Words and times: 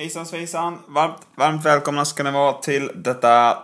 Hejsan 0.00 0.26
svejsan! 0.26 0.78
Varmt, 0.88 1.16
varmt 1.34 1.64
välkomna 1.64 2.04
ska 2.04 2.22
ni 2.22 2.30
vara 2.30 2.52
till 2.52 2.90
detta 2.94 3.58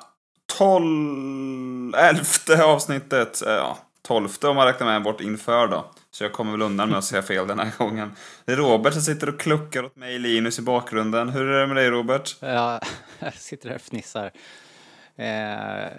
tolv... 0.59 1.95
elfte 1.97 2.65
avsnittet. 2.65 3.47
Eh, 3.47 3.53
Ja, 3.53 3.79
tolfte 4.03 4.49
om 4.49 4.57
man 4.57 4.67
räknar 4.67 4.87
med 4.87 5.03
bort 5.03 5.21
inför 5.21 5.67
då. 5.69 5.85
Så 6.11 6.25
jag 6.25 6.33
kommer 6.33 6.53
väl 6.53 6.63
undan 6.63 6.89
med 6.89 6.99
att 6.99 7.05
säga 7.05 7.23
fel 7.23 7.47
den 7.47 7.59
här 7.59 7.73
gången. 7.79 8.13
Det 8.45 8.53
är 8.53 8.57
Robert 8.57 8.93
som 8.93 9.03
sitter 9.03 9.29
och 9.29 9.41
kluckar 9.41 9.85
åt 9.85 9.97
mig, 9.97 10.19
Linus, 10.19 10.59
i 10.59 10.63
bakgrunden. 10.63 11.29
Hur 11.29 11.47
är 11.49 11.61
det 11.61 11.67
med 11.67 11.77
dig, 11.77 11.91
Robert? 11.91 12.37
Jag 12.41 12.81
sitter 13.35 13.69
här 13.69 13.77
och 13.77 13.83
fnissar. 13.83 14.31
Eh, 15.17 15.91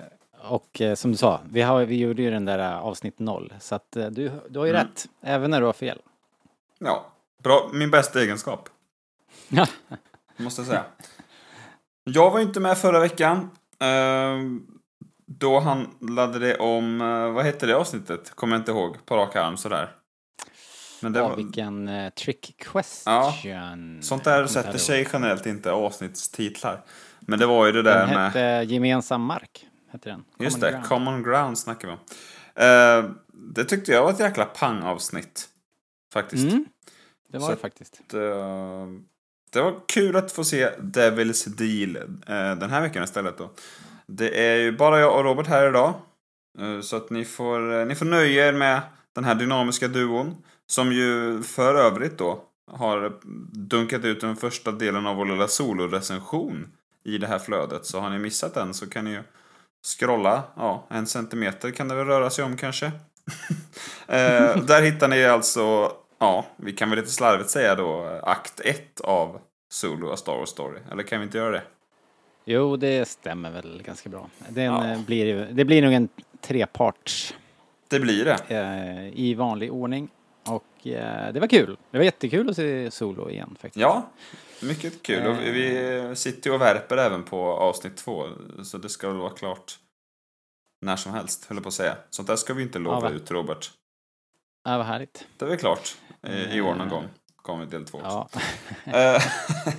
och 0.51 0.81
eh, 0.81 0.95
som 0.95 1.11
du 1.11 1.17
sa, 1.17 1.41
vi, 1.51 1.61
har, 1.61 1.85
vi 1.85 1.97
gjorde 1.99 2.21
ju 2.21 2.31
den 2.31 2.45
där 2.45 2.59
eh, 2.59 2.77
avsnitt 2.79 3.19
noll. 3.19 3.53
Så 3.59 3.75
att 3.75 3.95
eh, 3.95 4.05
du, 4.07 4.31
du 4.49 4.59
har 4.59 4.65
ju 4.65 4.71
Mm. 4.71 4.85
rätt, 4.87 5.05
även 5.21 5.51
när 5.51 5.59
du 5.59 5.65
har 5.65 5.73
fel. 5.73 6.01
Ja, 6.79 7.05
bra. 7.43 7.69
Min 7.73 7.91
bästa 7.91 8.21
egenskap. 8.21 8.69
Ja. 10.37 10.43
måste 10.43 10.61
jag 10.61 10.67
säga. 10.67 10.85
Jag 12.03 12.31
var 12.31 12.39
inte 12.39 12.59
med 12.59 12.77
förra 12.77 12.99
veckan. 12.99 13.49
Eh, 13.79 14.37
då 15.27 15.59
handlade 15.59 16.39
det 16.39 16.57
om, 16.57 17.01
eh, 17.01 17.31
vad 17.31 17.45
hette 17.45 17.65
det 17.65 17.75
avsnittet? 17.77 18.31
Kommer 18.35 18.55
jag 18.55 18.61
inte 18.61 18.71
ihåg 18.71 19.05
på 19.05 19.15
rak 19.17 19.35
arm 19.35 19.57
sådär. 19.57 19.91
Men 21.01 21.13
det 21.13 21.19
Ja, 21.19 21.29
var, 21.29 21.35
vilken 21.35 21.87
eh, 21.87 22.09
trick 22.09 22.55
question. 22.57 23.99
sånt 24.03 24.23
där 24.23 24.47
sätter 24.47 24.77
sig 24.77 25.07
generellt 25.13 25.45
inte 25.45 25.71
avsnittstitlar. 25.71 26.85
Men 27.19 27.39
det 27.39 27.45
var 27.45 27.65
ju 27.65 27.71
det 27.71 27.81
där 27.81 27.99
Den 28.05 28.15
med, 28.15 28.25
hette 28.31 28.73
Gemensam 28.73 29.21
mark, 29.21 29.67
hette 29.91 30.09
den. 30.09 30.23
just 30.39 30.55
Common 30.55 30.61
det, 30.61 30.71
Ground. 30.71 30.85
common 30.87 31.23
ground 31.23 31.57
snackar 31.57 31.87
vi 31.87 31.93
om. 31.93 31.99
Eh, 33.05 33.11
det 33.53 33.63
tyckte 33.65 33.91
jag 33.91 34.03
var 34.03 34.11
ett 34.11 34.19
jäkla 34.19 34.45
pang-avsnitt. 34.45 35.49
Faktiskt. 36.13 36.51
Mm, 36.51 36.65
det 37.31 37.37
var 37.37 37.45
Så- 37.47 37.51
det 37.53 37.61
faktiskt. 37.61 38.13
eh, 38.13 38.19
det 39.49 39.61
var 39.61 39.75
kul 39.87 40.15
att 40.15 40.31
få 40.31 40.43
se 40.43 40.69
Devil's 40.79 41.49
Deal 41.49 41.95
eh, 42.27 42.59
den 42.59 42.69
här 42.69 42.81
veckan 42.81 43.03
istället 43.03 43.37
då. 43.37 43.49
Det 44.07 44.47
är 44.47 44.55
ju 44.55 44.71
bara 44.71 44.99
jag 44.99 45.17
och 45.17 45.23
Robert 45.23 45.47
här 45.47 45.69
idag. 45.69 45.93
Eh, 46.59 46.81
så 46.81 46.95
att 46.95 47.09
ni 47.09 47.25
får, 47.25 47.79
eh, 47.79 47.85
ni 47.85 47.95
får 47.95 48.05
nöja 48.05 48.47
er 48.47 48.53
med 48.53 48.81
den 49.15 49.23
här 49.23 49.35
dynamiska 49.35 49.87
duon. 49.87 50.35
Som 50.67 50.91
ju 50.91 51.43
för 51.43 51.75
övrigt 51.75 52.17
då 52.17 52.43
har 52.71 53.13
dunkat 53.51 54.05
ut 54.05 54.21
den 54.21 54.35
första 54.35 54.71
delen 54.71 55.07
av 55.07 55.15
vår 55.15 55.25
lilla 55.25 55.47
solorecension 55.47 56.67
i 57.03 57.17
det 57.17 57.27
här 57.27 57.39
flödet. 57.39 57.85
Så 57.85 57.99
har 57.99 58.09
ni 58.09 58.19
missat 58.19 58.53
den 58.53 58.73
så 58.73 58.89
kan 58.89 59.05
ni 59.05 59.11
ju 59.11 59.23
scrolla, 59.83 60.43
ja, 60.55 60.87
en 60.89 61.07
centimeter 61.07 61.71
kan 61.71 61.87
det 61.87 61.95
väl 61.95 62.05
röra 62.05 62.29
sig 62.29 62.45
om 62.45 62.57
kanske. 62.57 62.85
eh, 64.07 64.57
där 64.57 64.81
hittar 64.81 65.07
ni 65.07 65.25
alltså, 65.25 65.91
ja, 66.17 66.45
vi 66.55 66.73
kan 66.73 66.89
väl 66.89 66.99
lite 66.99 67.11
slarvigt 67.11 67.49
säga 67.49 67.75
då, 67.75 68.01
akt 68.23 68.59
1 68.59 69.01
av 69.01 69.39
Solo 69.69 70.11
A 70.11 70.17
Star 70.17 70.37
Wars 70.37 70.49
Story. 70.49 70.79
Eller 70.91 71.03
kan 71.03 71.19
vi 71.19 71.25
inte 71.25 71.37
göra 71.37 71.51
det? 71.51 71.63
Jo, 72.45 72.75
det 72.77 73.07
stämmer 73.07 73.51
väl 73.51 73.81
ganska 73.83 74.09
bra. 74.09 74.29
Den, 74.49 74.63
Ja. 74.65 74.87
eh, 74.91 75.01
blir, 75.01 75.47
det 75.51 75.65
blir 75.65 75.81
nog 75.81 75.93
en 75.93 76.09
treparts 76.41 77.33
Det 77.87 77.99
blir 77.99 78.25
det. 78.25 78.37
eh, 78.55 79.19
i 79.19 79.33
vanlig 79.33 79.73
ordning. 79.73 80.09
Och 80.49 80.87
eh, 80.87 81.33
det 81.33 81.39
var 81.39 81.47
kul. 81.47 81.77
Det 81.91 81.97
var 81.97 82.05
jättekul 82.05 82.49
att 82.49 82.55
se 82.55 82.91
Solo 82.91 83.29
igen 83.29 83.49
faktiskt. 83.59 83.77
Ja, 83.81 84.09
mycket 84.61 85.03
kul. 85.03 85.27
Och 85.27 85.35
vi 85.41 86.11
sitter 86.15 86.49
ju 86.49 86.55
och 86.55 86.61
värper 86.61 86.97
även 86.97 87.23
på 87.23 87.39
avsnitt 87.51 87.97
2. 87.97 88.25
Så 88.63 88.77
det 88.77 88.89
ska 88.89 89.07
väl 89.07 89.17
vara 89.17 89.29
klart 89.29 89.79
när 90.81 90.95
som 90.95 91.13
helst, 91.13 91.45
höll 91.45 91.57
jag 91.57 91.63
på 91.63 91.67
att 91.67 91.73
säga. 91.73 91.95
Sånt 92.09 92.27
där 92.27 92.35
ska 92.35 92.53
vi 92.53 92.63
inte 92.63 92.79
lova 92.79 92.99
va? 92.99 93.09
ut, 93.09 93.31
Robert. 93.31 93.71
Ja, 94.67 94.77
vad 94.77 94.85
härligt. 94.85 95.25
Det 95.37 95.45
är 95.45 95.49
väl 95.49 95.57
klart 95.57 95.95
eh, 96.23 96.55
i 96.57 96.61
år 96.61 96.75
någon 96.75 96.81
Eh, 96.81 96.93
gång. 96.93 97.03
Kommer 97.35 97.65
del 97.65 97.85
2 97.85 97.97
också. 97.97 98.27
Ja. 98.83 99.15
Eh, 99.15 99.21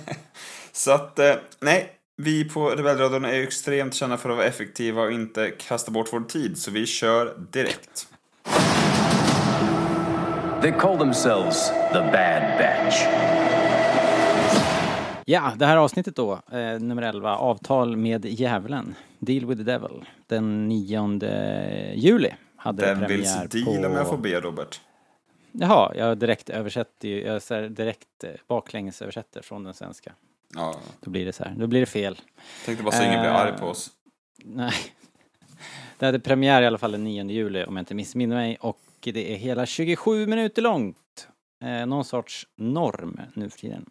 så 0.71 0.91
att, 0.91 1.19
eh, 1.19 1.33
nej. 1.59 1.95
Vi 2.17 2.49
på 2.49 2.69
Rebellradion 2.69 3.25
är 3.25 3.43
extremt 3.43 3.93
kända 3.93 4.17
för 4.17 4.29
att 4.29 4.35
vara 4.37 4.45
effektiva 4.47 5.01
och 5.01 5.11
inte 5.11 5.51
kasta 5.51 5.91
bort 5.91 6.13
vår 6.13 6.19
tid. 6.21 6.57
Så 6.57 6.71
vi 6.71 6.85
kör 6.85 7.37
direkt. 7.51 8.07
They 10.61 10.71
call 10.71 10.97
themselves 10.97 11.67
the 11.69 11.99
Bad 11.99 12.57
Batch. 12.59 12.95
Ja, 15.25 15.51
det 15.55 15.65
här 15.65 15.77
avsnittet 15.77 16.15
då, 16.15 16.31
eh, 16.51 16.79
nummer 16.79 17.01
11, 17.01 17.35
Avtal 17.35 17.97
med 17.97 18.25
djävulen, 18.25 18.95
Deal 19.19 19.45
with 19.45 19.57
the 19.57 19.71
Devil, 19.71 20.05
den 20.27 20.67
9 20.67 21.19
juli 21.95 22.33
hade 22.55 22.81
det 22.81 22.87
Den 22.87 22.99
vill 22.99 23.07
premiär 23.07 23.47
deal 23.47 23.81
på... 23.81 23.87
om 23.87 23.93
jag 23.93 24.07
får 24.07 24.17
be, 24.17 24.39
Robert. 24.39 24.81
Jaha, 25.51 25.91
jag 25.95 26.17
direkt 26.17 26.49
översätter 26.49 27.07
ju, 27.07 27.21
jag 27.23 27.41
så 27.41 27.53
här 27.53 27.69
direkt 27.69 28.23
eh, 28.23 28.29
baklänges 28.47 29.01
översätter 29.01 29.41
från 29.41 29.63
den 29.63 29.73
svenska. 29.73 30.13
Ja, 30.55 30.75
Då 30.99 31.09
blir 31.11 31.25
det 31.25 31.33
så 31.33 31.43
här, 31.43 31.55
då 31.57 31.67
blir 31.67 31.79
det 31.79 31.85
fel. 31.85 32.19
tänkte 32.65 32.83
bara 32.83 32.95
så 32.95 33.03
ingen 33.03 33.19
blir 33.19 33.29
Eh, 33.29 33.35
arg 33.35 33.57
på 33.59 33.65
oss. 33.65 33.91
Nej. 34.43 34.73
Det 35.99 36.05
hade 36.05 36.19
premiär 36.19 36.61
i 36.61 36.65
alla 36.65 36.77
fall 36.77 36.91
den 36.91 37.03
9 37.03 37.23
juli 37.23 37.63
om 37.63 37.75
jag 37.75 37.81
inte 37.81 37.95
missminner 37.95 38.35
mig 38.35 38.57
och 38.61 38.79
det 39.01 39.33
är 39.33 39.37
hela 39.37 39.65
27 39.65 40.27
minuter 40.27 40.61
långt. 40.61 41.27
Eh, 41.63 41.85
någon 41.85 42.05
sorts 42.05 42.47
norm 42.55 43.21
nu 43.33 43.49
för 43.49 43.59
tiden. 43.59 43.85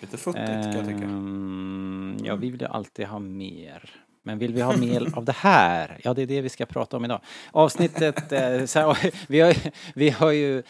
Lite 0.00 0.16
futtigt 0.16 0.46
kan 0.46 0.72
jag 0.72 0.86
tycka. 0.86 1.04
Ehm, 1.04 2.16
Ja, 2.24 2.36
vi 2.36 2.50
vill 2.50 2.60
ju 2.60 2.66
alltid 2.66 3.06
ha 3.06 3.18
mer. 3.18 3.90
Men 4.22 4.38
vill 4.38 4.52
vi 4.52 4.60
ha 4.60 4.76
mer 4.76 5.18
av 5.18 5.24
det 5.24 5.32
här? 5.32 6.00
Ja, 6.04 6.14
det 6.14 6.22
är 6.22 6.26
det 6.26 6.40
vi 6.40 6.48
ska 6.48 6.66
prata 6.66 6.96
om 6.96 7.04
idag. 7.04 7.20
Avsnittet, 7.52 8.32
eh, 8.32 8.64
så 8.64 8.78
här, 8.78 9.12
vi, 9.28 9.40
har, 9.44 9.54
vi 9.94 10.10
har 10.10 10.30
ju, 10.32 10.62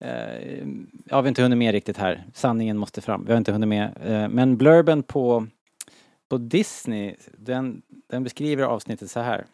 eh, 0.00 0.58
ja, 1.04 1.20
vi 1.20 1.26
har 1.26 1.28
inte 1.28 1.42
hunnit 1.42 1.58
med 1.58 1.72
riktigt 1.72 1.96
här. 1.96 2.24
Sanningen 2.34 2.76
måste 2.76 3.00
fram. 3.00 3.24
Vi 3.24 3.32
har 3.32 3.38
inte 3.38 3.52
hunnit 3.52 3.68
med. 3.68 3.96
Eh, 4.04 4.28
men 4.28 4.56
blurben 4.56 5.02
på, 5.02 5.46
på 6.28 6.38
Disney, 6.38 7.16
den, 7.38 7.82
den 8.10 8.24
beskriver 8.24 8.62
avsnittet 8.64 9.10
så 9.10 9.20
här. 9.20 9.46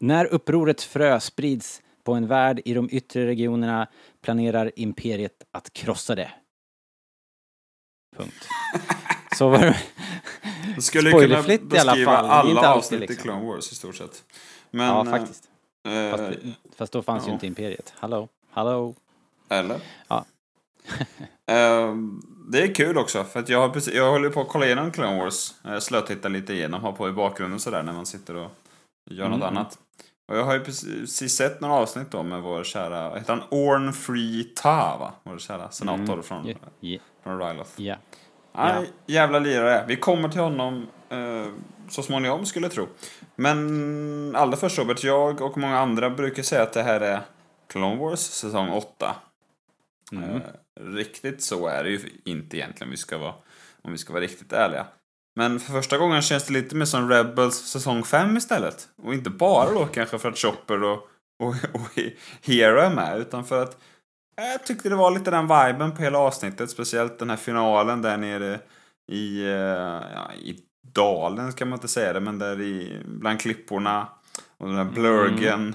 När 0.00 0.24
upprorets 0.26 0.84
frö 0.86 1.20
sprids 1.20 1.82
på 2.04 2.14
en 2.14 2.26
värld 2.26 2.60
i 2.64 2.74
de 2.74 2.88
yttre 2.92 3.26
regionerna 3.26 3.86
planerar 4.22 4.70
imperiet 4.76 5.32
att 5.52 5.72
krossa 5.72 6.14
det. 6.14 6.30
Punkt. 8.16 8.48
Så 9.36 9.48
var 9.48 9.58
det. 9.58 9.76
Du 10.76 10.82
skulle 10.82 11.10
ju 11.10 11.12
kunna 11.12 11.42
Spoilerfritt 11.42 11.74
i 11.74 11.78
alla 11.78 11.92
fall. 11.92 12.04
Det 12.26 12.32
alla 12.32 12.50
inte 12.50 12.60
alltid 12.60 12.78
avsnitt 12.78 13.00
liksom. 13.00 13.18
i 13.18 13.22
Clone 13.22 13.46
Wars 13.46 13.72
i 13.72 13.74
stort 13.74 13.96
sett. 13.96 14.24
Men, 14.70 14.86
Ja, 14.86 15.04
eh, 15.04 15.10
faktiskt. 15.10 15.48
eh, 15.88 16.10
Fast, 16.10 16.38
fast 16.76 16.92
då 16.92 17.02
fanns 17.02 17.24
ju 17.24 17.28
ja. 17.28 17.34
inte 17.34 17.46
imperiet. 17.46 17.92
Hallå? 17.96 18.28
Hallå? 18.50 18.94
eller? 19.48 19.80
Ja. 20.08 20.24
Eh, 21.46 21.94
det 22.48 22.62
är 22.62 22.74
kul 22.74 22.98
också, 22.98 23.24
för 23.24 23.40
att 23.40 23.48
jag, 23.48 23.60
har 23.60 23.68
precis, 23.68 23.94
jag 23.94 24.10
håller 24.10 24.30
på 24.30 24.40
att 24.40 24.48
kolla 24.48 24.66
igenom 24.66 24.90
Clone 24.92 25.18
Wars. 25.24 25.54
Slötittar 25.80 26.28
lite 26.28 26.52
igenom, 26.52 26.82
har 26.82 26.92
på 26.92 27.08
i 27.08 27.12
bakgrunden 27.12 27.60
sådär 27.60 27.82
när 27.82 27.92
man 27.92 28.06
sitter 28.06 28.36
och 28.36 28.50
gör 29.10 29.28
något 29.28 29.36
Mm. 29.42 29.48
annat. 29.56 29.78
Och 30.28 30.36
jag 30.38 30.44
har 30.44 30.54
ju 30.54 30.60
precis 30.64 31.32
sett 31.36 31.60
några 31.60 31.74
avsnitt 31.74 32.10
då 32.10 32.22
med 32.22 32.42
vår 32.42 32.64
kära, 32.64 33.14
heter 33.18 33.32
han 33.32 33.42
Orn 33.50 33.92
Free 33.92 34.44
Ta 34.44 34.96
va? 35.00 35.12
Vår 35.22 35.38
kära 35.38 35.70
senator 35.70 36.12
Mm. 36.12 36.22
från, 36.22 36.54
ja, 36.80 36.98
från 37.22 37.38
Ryloth. 37.40 37.70
ja. 37.76 37.96
Ja. 38.52 38.82
Jävla 39.06 39.38
lirare. 39.38 39.84
Vi 39.88 39.96
kommer 39.96 40.28
till 40.28 40.40
honom 40.40 40.86
eh, 41.08 41.46
så 41.88 42.02
småningom 42.02 42.46
skulle 42.46 42.66
jag 42.66 42.72
tro. 42.72 42.86
Men 43.36 44.36
allra 44.36 44.56
först 44.56 44.78
Robert, 44.78 45.04
jag 45.04 45.40
och 45.40 45.58
många 45.58 45.78
andra 45.78 46.10
brukar 46.10 46.42
säga 46.42 46.62
att 46.62 46.72
det 46.72 46.82
här 46.82 47.00
är 47.00 47.20
Clone 47.70 47.96
Wars 47.96 48.20
säsong 48.20 48.68
8. 48.70 49.16
Mm. 50.12 50.30
Eh, 50.30 50.42
riktigt 50.80 51.42
så 51.42 51.66
är 51.66 51.84
det 51.84 51.90
ju 51.90 52.00
inte 52.24 52.56
egentligen 52.56 52.90
vi 52.90 52.96
ska 52.96 53.18
vara, 53.18 53.34
om 53.82 53.92
vi 53.92 53.98
ska 53.98 54.12
vara 54.12 54.22
riktigt 54.22 54.52
ärliga. 54.52 54.86
Men 55.36 55.60
för 55.60 55.72
första 55.72 55.98
gången 55.98 56.22
känns 56.22 56.46
det 56.46 56.52
lite 56.52 56.76
mer 56.76 56.84
som 56.84 57.08
Rebels 57.08 57.56
säsong 57.56 58.04
5 58.04 58.36
istället. 58.36 58.88
Och 59.02 59.14
inte 59.14 59.30
bara 59.30 59.72
då 59.72 59.86
kanske 59.86 60.18
för 60.18 60.28
att 60.28 60.38
Chopper 60.38 60.82
och, 60.82 61.08
och, 61.42 61.54
och 61.72 61.98
Hero 62.42 62.80
är 62.80 62.94
med, 62.94 63.18
utan 63.18 63.44
för 63.44 63.62
att 63.62 63.78
jag 64.36 64.66
tyckte 64.66 64.88
det 64.88 64.94
var 64.94 65.10
lite 65.10 65.30
den 65.30 65.48
viben 65.48 65.96
på 65.96 66.02
hela 66.02 66.18
avsnittet. 66.18 66.70
Speciellt 66.70 67.18
den 67.18 67.30
här 67.30 67.36
finalen 67.36 68.02
där 68.02 68.16
nere 68.16 68.60
i, 69.12 69.42
eh, 69.42 69.50
ja, 70.14 70.32
i 70.42 70.60
dalen 70.82 71.52
ska 71.52 71.64
man 71.64 71.76
inte 71.76 71.88
säga 71.88 72.12
det, 72.12 72.20
men 72.20 72.38
där 72.38 72.60
i, 72.60 73.02
bland 73.04 73.40
klipporna. 73.40 74.08
Och 74.58 74.66
den 74.66 74.76
här 74.76 74.84
blurgen. 74.84 75.74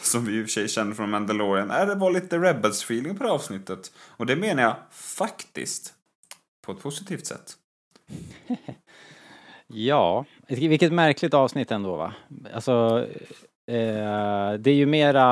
Som 0.00 0.24
vi 0.24 0.38
i 0.38 0.42
och 0.42 0.46
för 0.46 0.50
sig 0.50 0.68
känner 0.68 0.94
från 0.94 1.10
Mandalorian. 1.10 1.70
Äh, 1.70 1.86
det 1.86 1.94
var 1.94 2.10
lite 2.10 2.36
Rebels-feeling 2.38 3.18
på 3.18 3.24
det 3.24 3.28
här 3.28 3.34
avsnittet. 3.34 3.92
Och 3.98 4.26
det 4.26 4.36
menar 4.36 4.62
jag 4.62 4.76
faktiskt 4.90 5.94
på 6.62 6.72
ett 6.72 6.82
positivt 6.82 7.26
sätt. 7.26 7.56
Ja, 9.70 10.24
vilket 10.48 10.92
märkligt 10.92 11.34
avsnitt 11.34 11.70
ändå 11.70 11.96
va? 11.96 12.14
Alltså, 12.54 13.06
eh, 13.66 14.52
det 14.52 14.70
är 14.70 14.74
ju 14.74 14.86
mera, 14.86 15.22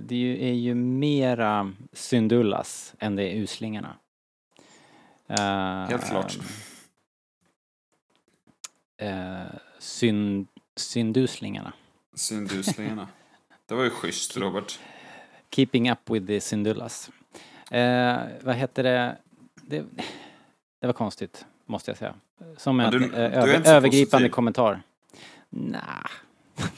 det 0.00 0.14
är 0.14 0.18
ju, 0.18 0.48
är 0.48 0.52
ju 0.52 0.74
mera 0.74 1.72
Syndullas 1.92 2.94
än 2.98 3.16
det 3.16 3.22
är 3.22 3.36
Uslingarna. 3.36 3.96
Eh, 5.28 5.88
Helt 5.88 6.08
klart. 6.08 6.38
Eh, 8.96 9.42
synd, 9.78 10.46
synduslingarna. 10.76 11.72
Synduslingarna. 12.14 13.08
Det 13.66 13.74
var 13.74 13.84
ju 13.84 13.90
schysst, 13.90 14.36
Robert. 14.36 14.78
Keeping 15.50 15.90
up 15.90 16.10
with 16.10 16.26
the 16.26 16.40
Syndullas. 16.40 17.10
Eh, 17.70 18.16
vad 18.42 18.54
heter 18.54 18.82
det? 18.82 19.16
det? 19.54 19.84
det 20.80 20.86
var 20.86 20.92
konstigt, 20.92 21.46
måste 21.66 21.90
jag 21.90 21.98
säga. 21.98 22.14
Som 22.56 22.80
en 22.80 22.90
du- 22.90 23.04
eh, 23.04 23.10
du 23.10 23.16
över, 23.16 23.68
övergripande 23.74 24.28
kommentar. 24.28 24.80
Nah. 25.50 25.80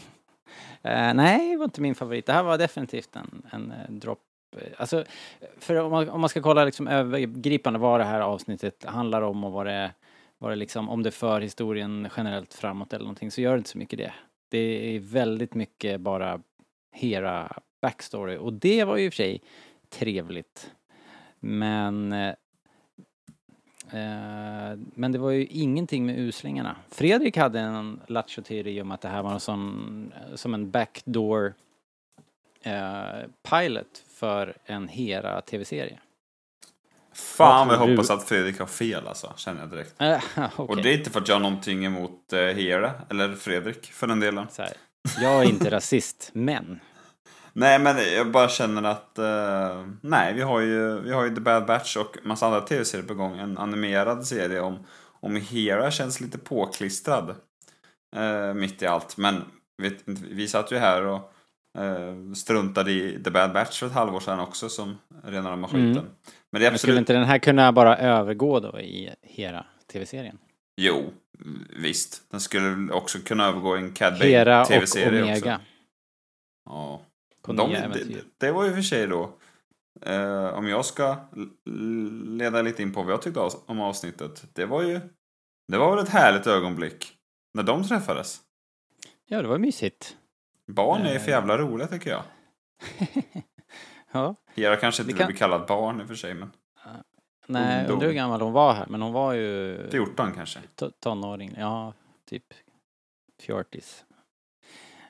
Eh, 0.83 1.15
nej, 1.15 1.51
det 1.51 1.57
var 1.57 1.65
inte 1.65 1.81
min 1.81 1.95
favorit. 1.95 2.27
Det 2.27 2.33
här 2.33 2.43
var 2.43 2.59
definitivt 2.59 3.17
en, 3.17 3.43
en 3.51 3.71
eh, 3.73 3.91
dropp. 3.91 4.21
eh, 4.57 4.63
Alltså, 4.77 5.05
för 5.59 5.75
om 5.75 5.91
man, 5.91 6.09
om 6.09 6.21
man 6.21 6.29
ska 6.31 6.43
kolla 6.43 6.65
liksom 6.65 6.89
övergripande 6.89 7.79
vad 7.79 8.01
det 8.01 8.05
här 8.05 8.21
avsnittet 8.21 8.85
handlar 8.85 9.23
om 9.23 9.45
och 9.45 9.53
vad 9.53 9.67
det, 9.67 9.91
vad 10.39 10.53
det 10.53 10.57
liksom, 10.57 10.89
om 10.89 11.03
det 11.03 11.11
för 11.11 11.41
historien 11.41 12.09
generellt 12.17 12.55
framåt 12.55 12.93
eller 12.93 13.05
någonting 13.05 13.31
så 13.31 13.41
gör 13.41 13.53
det 13.53 13.59
inte 13.59 13.71
så 13.71 13.79
mycket 13.79 13.99
det. 13.99 14.13
Det 14.49 14.59
är 14.97 15.01
väldigt 15.01 15.55
mycket 15.55 16.01
bara 16.01 16.41
Hera 16.93 17.53
backstory 17.83 18.37
och 18.37 18.53
det 18.53 18.85
var 18.85 18.97
ju 18.97 19.05
i 19.05 19.09
och 19.09 19.13
för 19.13 19.17
sig 19.17 19.43
trevligt. 19.89 20.73
Men 21.41 22.13
eh, 22.13 22.29
eh, 23.93 24.79
men 24.95 25.13
det 25.13 25.19
var 25.19 25.31
ju 25.31 25.47
ingenting 25.47 26.07
med 26.07 26.19
uslingarna. 26.19 26.77
Fredrik 26.89 27.37
hade 27.37 27.61
en 27.61 28.01
lattjo 28.07 28.43
om 28.83 28.91
att 28.91 29.01
det 29.01 29.09
här 29.09 29.23
var 29.23 29.33
en 29.33 29.41
sån, 29.41 30.13
som 30.35 30.55
en 30.55 30.71
backdoor 30.71 31.55
eh, 32.63 33.29
pilot 33.51 34.05
för 34.09 34.57
en 34.65 34.89
Hera 34.89 35.41
tv-serie. 35.41 35.99
Fan 37.13 37.69
vad 37.69 37.77
jag 37.77 37.89
du? 37.89 37.93
hoppas 37.93 38.11
att 38.11 38.29
Fredrik 38.29 38.59
har 38.59 38.67
fel 38.67 39.09
alltså, 39.09 39.33
känner 39.37 39.61
jag 39.61 39.71
direkt. 39.71 39.95
Eh, 40.01 40.21
Och 40.57 40.71
okej. 40.71 40.83
det 40.83 40.91
är 40.91 40.99
inte 40.99 41.11
för 41.11 41.21
att 41.21 41.29
jag 41.29 41.35
har 41.35 41.41
någonting 41.41 41.85
emot 41.85 42.33
eh, 42.33 42.41
Hera, 42.41 42.93
eller 43.11 43.35
Fredrik 43.35 43.87
för 43.87 44.07
den 44.07 44.21
delen. 44.21 44.47
Jag 45.21 45.43
är 45.43 45.49
inte 45.49 45.71
rasist, 45.71 46.31
men 46.33 46.81
Nej, 47.53 47.79
men 47.79 47.97
jag 48.17 48.31
bara 48.31 48.49
känner 48.49 48.83
att... 48.83 49.19
eh, 49.19 49.87
nej, 50.01 50.35
vi 50.35 50.43
har, 50.43 50.61
ju, 50.61 51.01
vi 51.01 51.13
har 51.13 51.25
ju 51.25 51.35
The 51.35 51.41
Bad 51.41 51.67
Batch 51.67 51.97
och 51.97 52.17
massa 52.23 52.47
andra 52.47 52.61
tv-serier 52.61 53.07
på 53.07 53.15
gång. 53.15 53.39
En 53.39 53.59
animerad 53.59 54.27
serie 54.27 54.61
om, 54.61 54.87
om 55.21 55.37
Hera 55.37 55.91
känns 55.91 56.21
lite 56.21 56.39
påklistrad. 56.39 57.35
eh, 58.17 58.55
mitt 58.55 58.83
i 58.83 58.87
allt. 58.87 59.17
Men 59.17 59.45
vet, 59.83 60.03
vi 60.07 60.49
satt 60.49 60.73
ju 60.73 60.77
här 60.77 61.03
och 61.07 61.33
eh, 61.79 62.33
struntade 62.35 62.91
i 62.93 63.21
The 63.25 63.31
Bad 63.31 63.53
Batch 63.53 63.79
för 63.79 63.87
ett 63.87 63.93
halvår 63.93 64.21
sedan 64.21 64.41
också 64.41 64.69
som 64.69 64.99
rena 65.25 65.51
rama 65.51 65.67
skiten. 65.69 65.91
Mm. 65.91 66.05
Men 66.51 66.61
det 66.61 66.67
är 66.67 66.71
men 66.71 66.79
skulle 66.79 66.93
absolut... 66.93 66.99
inte 66.99 67.13
den 67.13 67.25
här 67.25 67.39
kunna 67.39 67.73
bara 67.73 67.97
övergå 67.97 68.61
då 68.61 68.81
i 68.81 69.11
Hera 69.23 69.67
tv-serien? 69.93 70.39
Jo, 70.77 71.13
visst. 71.77 72.31
Den 72.31 72.41
skulle 72.41 72.93
också 72.93 73.19
kunna 73.19 73.47
övergå 73.47 73.77
i 73.77 73.81
en 73.81 73.93
Cad 73.93 74.15
Hera 74.23 74.45
Bane 74.45 74.61
och 74.63 74.69
tv-serie 74.69 75.23
Omega 75.23 75.55
också. 75.57 75.65
Ja. 76.65 77.01
på 77.43 77.53
De, 77.53 77.69
nya 77.71 77.79
det, 77.81 77.85
äventyr. 77.85 78.25
det 78.39 78.53
var 78.53 78.65
ju 78.65 78.75
för 78.75 78.83
sig 78.83 79.07
då, 79.07 79.33
eh, 80.03 80.45
om 80.47 80.69
jag 80.69 80.85
ska 80.85 81.17
leda 82.27 82.63
lite 82.63 82.83
in 82.83 82.93
på 82.93 83.03
vad 83.03 83.13
jag 83.13 83.23
tyckte 83.23 83.41
av- 83.41 83.63
om 83.67 83.81
avsnittet. 83.81 84.45
Det 84.53 84.67
var 84.67 84.83
ju, 84.83 85.01
det 85.69 85.79
var 85.79 85.97
väl 85.97 86.05
ett 86.05 86.11
härligt 86.11 86.47
ögonblick 86.47 87.15
när 87.55 87.63
de 87.63 87.85
träffades. 87.89 88.41
Ja, 89.27 89.43
det 89.43 89.49
var 89.49 89.59
mysigt. 89.59 90.17
Barn 90.67 91.03
är 91.03 91.11
ju 91.11 91.17
Eh. 91.17 91.23
för 91.23 91.31
jävla 91.31 91.59
roliga 91.59 91.89
tycker 91.89 92.11
jag. 92.11 92.23
ja. 94.13 94.35
Hera 94.55 94.77
kanske 94.77 95.03
inte 95.03 95.07
Vi 95.09 95.13
vill 95.13 95.19
kan- 95.19 95.27
bli 95.29 95.37
kallad 95.39 95.67
barn 95.69 96.01
i 96.01 96.05
och 96.05 96.09
för 96.09 96.15
sig, 96.15 96.35
men 96.35 96.53
Nej, 97.49 97.87
undrar 97.87 98.07
hur 98.07 98.15
gammal 98.15 98.41
hon 98.41 98.53
var 98.53 98.73
här, 98.75 98.87
men 98.89 99.03
hon 99.03 99.13
var 99.13 99.33
ju 99.33 99.79
14 99.91 100.33
kanske. 100.33 100.59
to- 100.77 100.93
tonåring. 101.01 101.55
Ja, 101.59 101.93
typ 102.31 102.45
fjortis. 103.43 104.05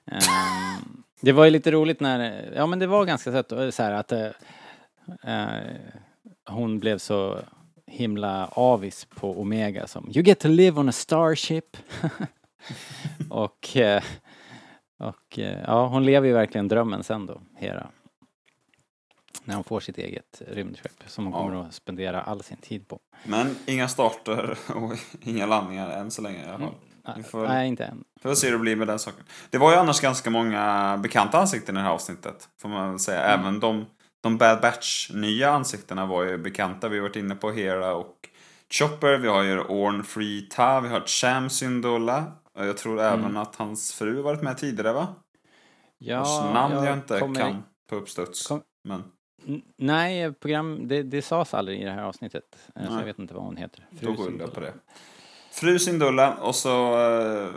Ehm, 0.06 1.02
det 1.20 1.32
var 1.32 1.44
ju 1.44 1.50
lite 1.50 1.70
roligt 1.70 2.00
när, 2.00 2.50
ja 2.56 2.66
men 2.66 2.78
det 2.78 2.86
var 2.86 3.04
ganska 3.04 3.32
sött 3.32 3.52
och 3.52 3.74
så 3.74 3.82
här 3.82 3.92
att 3.92 4.12
eh, 4.12 4.30
eh, 5.22 5.76
hon 6.46 6.78
blev 6.78 6.98
så 6.98 7.38
himla 7.86 8.46
avis 8.46 9.04
på 9.04 9.40
Omega 9.40 9.86
som 9.86 10.10
You 10.14 10.22
get 10.24 10.38
to 10.40 10.48
live 10.48 10.80
on 10.80 10.88
a 10.88 10.92
starship. 10.92 11.76
och 13.30 13.76
eh, 13.76 14.02
och 14.98 15.38
eh, 15.38 15.62
ja, 15.66 15.86
hon 15.86 16.04
lever 16.04 16.26
ju 16.28 16.32
verkligen 16.34 16.68
drömmen 16.68 17.02
sen 17.04 17.26
då, 17.26 17.40
Hera. 17.56 17.86
När 19.48 19.54
hon 19.54 19.64
får 19.64 19.80
sitt 19.80 19.98
eget 19.98 20.42
rymdskepp 20.48 20.92
som 21.06 21.26
Ja. 21.26 21.32
kommer 21.32 21.66
att 21.66 21.74
spendera 21.74 22.22
all 22.22 22.42
sin 22.42 22.56
tid 22.56 22.88
på. 22.88 22.98
Men 23.24 23.56
inga 23.66 23.88
starter 23.88 24.58
och 24.74 24.92
inga 25.20 25.46
landningar 25.46 25.90
än 25.90 26.10
så 26.10 26.22
länge 26.22 26.44
i 26.46 26.48
alla 26.48 26.58
fall. 26.58 26.74
Vi 27.16 27.22
får- 27.22 27.48
Nej, 27.48 27.68
inte 27.68 27.84
än. 27.84 28.04
Får 28.22 28.34
se 28.34 28.46
hur 28.46 28.52
det 28.52 28.58
blir 28.58 28.76
med 28.76 28.86
den 28.88 28.98
saken. 28.98 29.24
Det 29.50 29.58
var 29.58 29.70
ju 29.72 29.76
annars 29.76 30.00
ganska 30.00 30.30
många 30.30 30.96
bekanta 31.02 31.38
ansikten 31.38 31.76
i 31.76 31.78
det 31.78 31.84
här 31.84 31.90
avsnittet. 31.92 32.48
Får 32.60 32.68
man 32.68 32.90
väl 32.90 32.98
säga. 32.98 33.20
Mm. 33.24 33.40
Även 33.40 33.60
de, 33.60 33.86
de 34.22 34.38
Bad 34.38 34.60
Batch 34.60 35.10
nya 35.14 35.50
ansiktena 35.50 36.06
var 36.06 36.22
ju 36.24 36.38
bekanta. 36.38 36.88
Vi 36.88 36.96
har 36.98 37.02
varit 37.02 37.16
inne 37.16 37.34
på 37.34 37.50
Hera 37.50 37.94
och 37.94 38.28
Chopper. 38.70 39.18
Vi 39.18 39.28
har 39.28 39.42
ju 39.42 39.60
Orn 39.60 40.04
Free 40.04 40.40
Ta. 40.50 40.80
Vi 40.80 40.88
har 40.88 41.00
Cham 41.06 41.50
Syndulla. 41.50 42.24
Och 42.54 42.66
Jag 42.66 42.76
tror 42.76 43.00
Mm. 43.00 43.20
även 43.20 43.36
att 43.36 43.56
hans 43.56 43.92
fru 43.92 44.22
varit 44.22 44.42
med 44.42 44.58
tidigare 44.58 44.92
va? 44.92 45.06
Ja, 45.98 46.18
Vars 46.18 46.54
namn 46.54 46.84
jag, 46.84 46.94
inte 46.96 47.18
kommer- 47.20 47.40
kan 47.40 47.62
på 47.90 47.96
uppstuds. 47.96 48.46
kom- 48.46 48.62
Men 48.84 49.02
Nej, 49.76 50.32
program, 50.32 50.88
det, 50.88 51.02
det 51.02 51.22
sades 51.22 51.54
aldrig 51.54 51.80
i 51.80 51.84
det 51.84 51.90
här 51.90 52.02
avsnittet. 52.02 52.44
Eh, 52.76 52.84
Så 52.84 52.90
Nej. 52.90 52.98
jag 52.98 53.06
vet 53.06 53.18
inte 53.18 53.34
vad 53.34 53.42
hon 53.42 53.56
heter. 53.56 53.86
då 53.90 54.14
Fru 54.16 54.38
jag 54.38 54.54
på 54.54 54.60
det. 54.60 54.72
Fru 55.50 55.78
Syndulla 55.78 56.34
och 56.34 56.54
så 56.54 57.00
eh, 57.10 57.48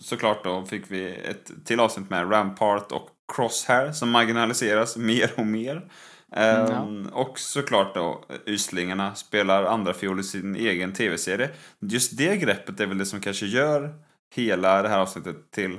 såklart 0.00 0.44
då 0.44 0.64
fick 0.64 0.90
vi 0.90 1.10
ett 1.16 1.50
till 1.64 1.80
avsnitt 1.80 2.10
med 2.10 2.32
Rampart 2.32 2.92
och 2.92 3.08
Crosshair 3.34 3.92
som 3.92 4.10
marginaliseras 4.10 4.96
mer 4.96 5.30
och 5.36 5.46
mer. 5.46 5.90
Ehm, 6.32 7.06
Och 7.12 7.38
såklart 7.38 7.94
då 7.94 8.24
Yslingarna 8.46 9.14
spelar 9.14 9.64
andra 9.64 9.94
fiol 9.94 10.20
i 10.20 10.22
sin 10.22 10.56
egen 10.56 10.92
tv-serie. 10.92 11.50
Just 11.80 12.16
det 12.16 12.36
greppet 12.36 12.80
är 12.80 12.86
väl 12.86 12.98
det 12.98 13.06
som 13.06 13.20
kanske 13.20 13.46
gör 13.46 13.94
hela 14.34 14.82
det 14.82 14.88
här 14.88 14.98
avsnittet 14.98 15.50
till 15.50 15.78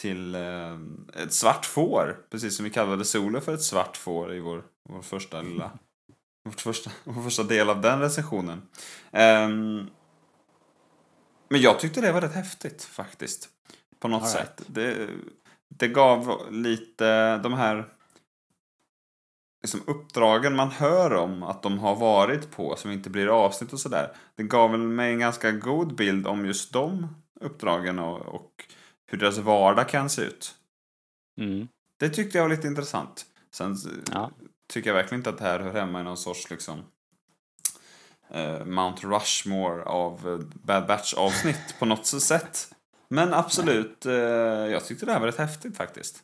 till 0.00 0.34
eh, 0.34 0.74
ett 1.22 1.32
svart 1.32 1.66
får. 1.66 2.16
Precis 2.30 2.56
som 2.56 2.64
vi 2.64 2.70
kallade 2.70 3.04
Solo 3.04 3.40
för 3.40 3.54
ett 3.54 3.62
svart 3.62 3.96
får 3.96 4.34
i 4.34 4.40
vår, 4.40 4.62
vår 4.92 5.02
första 5.02 5.42
lilla 5.42 5.70
vårt 6.44 6.60
första, 6.60 6.90
vår 7.04 7.22
första 7.22 7.42
del 7.42 7.70
av 7.70 7.80
den 7.80 8.00
recensionen. 8.00 8.62
Ehm, 9.12 9.90
men 11.48 11.60
jag 11.60 11.80
tyckte 11.80 12.00
det 12.00 12.12
var 12.12 12.20
rätt 12.20 12.34
häftigt 12.34 12.82
faktiskt. 12.84 13.48
På 13.98 14.08
något 14.08 14.22
right. 14.22 14.32
sätt. 14.32 14.62
Det, 14.66 15.08
det 15.68 15.88
gav 15.88 16.46
lite 16.50 17.38
de 17.38 17.52
här 17.52 17.88
liksom 19.62 19.80
uppdragen 19.86 20.56
man 20.56 20.70
hör 20.70 21.14
om 21.14 21.42
att 21.42 21.62
de 21.62 21.78
har 21.78 21.96
varit 21.96 22.50
på 22.50 22.76
som 22.76 22.90
inte 22.90 23.10
blir 23.10 23.26
avsnitt 23.28 23.72
och 23.72 23.80
sådär. 23.80 24.16
Det 24.34 24.42
gav 24.42 24.70
väl 24.70 24.80
mig 24.80 25.12
en 25.12 25.18
ganska 25.18 25.52
god 25.52 25.94
bild 25.94 26.26
om 26.26 26.46
just 26.46 26.72
de 26.72 27.08
uppdragen 27.40 27.98
och, 27.98 28.20
och 28.20 28.64
hur 29.06 29.18
deras 29.18 29.38
vardag 29.38 29.88
kan 29.88 30.10
se 30.10 30.22
ut. 30.22 30.54
Mm. 31.40 31.68
Det 31.96 32.08
tyckte 32.08 32.38
jag 32.38 32.44
var 32.44 32.50
lite 32.50 32.66
intressant. 32.66 33.26
Sen 33.50 33.76
Ja. 34.12 34.30
Tycker 34.70 34.90
jag 34.90 34.94
verkligen 34.94 35.20
inte 35.20 35.30
att 35.30 35.38
det 35.38 35.44
här 35.44 35.60
hör 35.60 35.72
hemma 35.72 36.00
i 36.00 36.04
någon 36.04 36.16
sorts 36.16 36.50
liksom 36.50 36.82
eh, 38.30 38.64
Mount 38.64 39.06
Rushmore 39.06 39.82
av 39.84 40.28
eh, 40.28 40.38
Bad 40.66 40.86
Batch-avsnitt 40.86 41.74
på 41.78 41.84
något 41.86 42.06
sätt. 42.06 42.74
Men 43.08 43.34
absolut, 43.34 44.06
eh, 44.06 44.12
jag 44.14 44.84
tyckte 44.84 45.06
det 45.06 45.12
här 45.12 45.20
var 45.20 45.26
rätt 45.26 45.38
häftigt 45.38 45.76
faktiskt. 45.76 46.22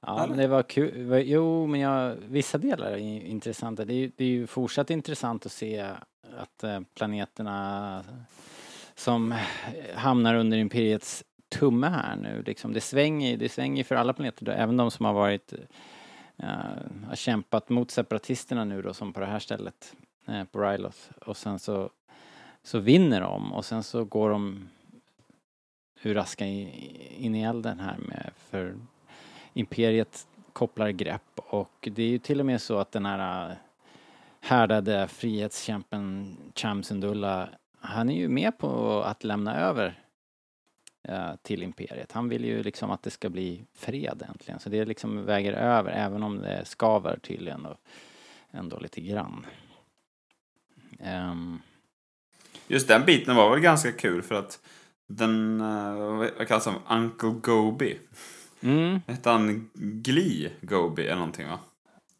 Ja, 0.00 0.18
Eller? 0.18 0.28
men 0.28 0.38
det 0.38 0.46
var 0.46 0.62
kul. 0.62 1.22
Jo, 1.26 1.66
men 1.66 1.80
jag, 1.80 2.16
vissa 2.28 2.58
delar 2.58 2.86
är 2.90 2.96
ju 2.96 3.22
intressanta. 3.22 3.84
Det 3.84 3.92
är, 3.92 3.96
ju- 3.96 4.12
det 4.16 4.24
är 4.24 4.28
ju 4.28 4.46
fortsatt 4.46 4.90
intressant 4.90 5.46
att 5.46 5.52
se 5.52 5.80
att 6.38 6.64
eh, 6.64 6.80
planeterna 6.96 8.04
som 8.94 9.34
hamnar 9.94 10.34
under 10.34 10.56
Imperiets 10.58 11.24
tumme 11.48 11.86
här 11.88 12.16
nu, 12.16 12.42
liksom, 12.46 12.72
det 12.72 12.80
svänger 12.80 13.36
det 13.36 13.48
svänger 13.48 13.84
för 13.84 13.94
alla 13.94 14.12
planeter, 14.12 14.48
även 14.48 14.76
de 14.76 14.90
som 14.90 15.04
har 15.06 15.12
varit 15.12 15.52
har 17.06 17.14
kämpat 17.14 17.68
mot 17.68 17.90
separatisterna 17.90 18.64
nu 18.64 18.82
då, 18.82 18.94
som 18.94 19.12
på 19.12 19.20
det 19.20 19.26
här 19.26 19.38
stället, 19.38 19.96
eh, 20.26 20.44
på 20.44 20.60
Ryloth. 20.60 20.98
Och 21.26 21.36
sen 21.36 21.58
så, 21.58 21.90
så 22.62 22.78
vinner 22.78 23.20
de 23.20 23.52
och 23.52 23.64
sen 23.64 23.82
så 23.82 24.04
går 24.04 24.30
de 24.30 24.68
ur 26.02 26.16
askan 26.18 26.48
in 26.48 27.34
i 27.34 27.42
elden 27.42 27.80
här 27.80 27.96
med, 27.98 28.30
för 28.36 28.74
Imperiet 29.52 30.26
kopplar 30.52 30.90
grepp 30.90 31.22
och 31.36 31.88
det 31.92 32.02
är 32.02 32.08
ju 32.08 32.18
till 32.18 32.40
och 32.40 32.46
med 32.46 32.62
så 32.62 32.78
att 32.78 32.92
den 32.92 33.06
här 33.06 33.50
eh, 33.50 33.56
härdade 34.40 35.08
frihetskämpen 35.08 36.36
Chamsundulla 36.54 37.48
han 37.80 38.10
är 38.10 38.16
ju 38.16 38.28
med 38.28 38.58
på 38.58 39.02
att 39.02 39.24
lämna 39.24 39.56
över 39.56 40.05
till 41.42 41.62
Imperiet. 41.62 42.12
Han 42.12 42.28
vill 42.28 42.44
ju 42.44 42.62
liksom 42.62 42.90
att 42.90 43.02
det 43.02 43.10
ska 43.10 43.28
bli 43.28 43.64
fred 43.74 44.22
äntligen, 44.28 44.60
så 44.60 44.68
det 44.68 44.84
liksom 44.84 45.24
väger 45.24 45.52
över 45.52 45.90
även 45.92 46.22
om 46.22 46.38
det 46.38 46.64
skaver 46.64 47.18
tydligen 47.18 47.66
och 47.66 47.76
ändå 48.50 48.78
lite 48.78 49.00
grann. 49.00 49.46
Ehm, 51.00 51.60
Just 52.68 52.88
den 52.88 53.04
biten 53.04 53.36
var 53.36 53.50
väl 53.50 53.60
ganska 53.60 53.92
kul 53.92 54.22
för 54.22 54.34
att 54.34 54.60
den, 55.06 55.60
eh, 55.60 55.94
vad 56.38 56.48
kallas 56.48 56.66
han, 56.66 57.02
Uncle 57.02 57.28
Gobi. 57.30 57.98
mm, 58.60 59.00
Hette 59.06 59.30
han 59.30 59.70
Glee 59.74 60.50
Gobi 60.60 61.02
eller 61.02 61.14
någonting 61.16 61.48
va? 61.48 61.58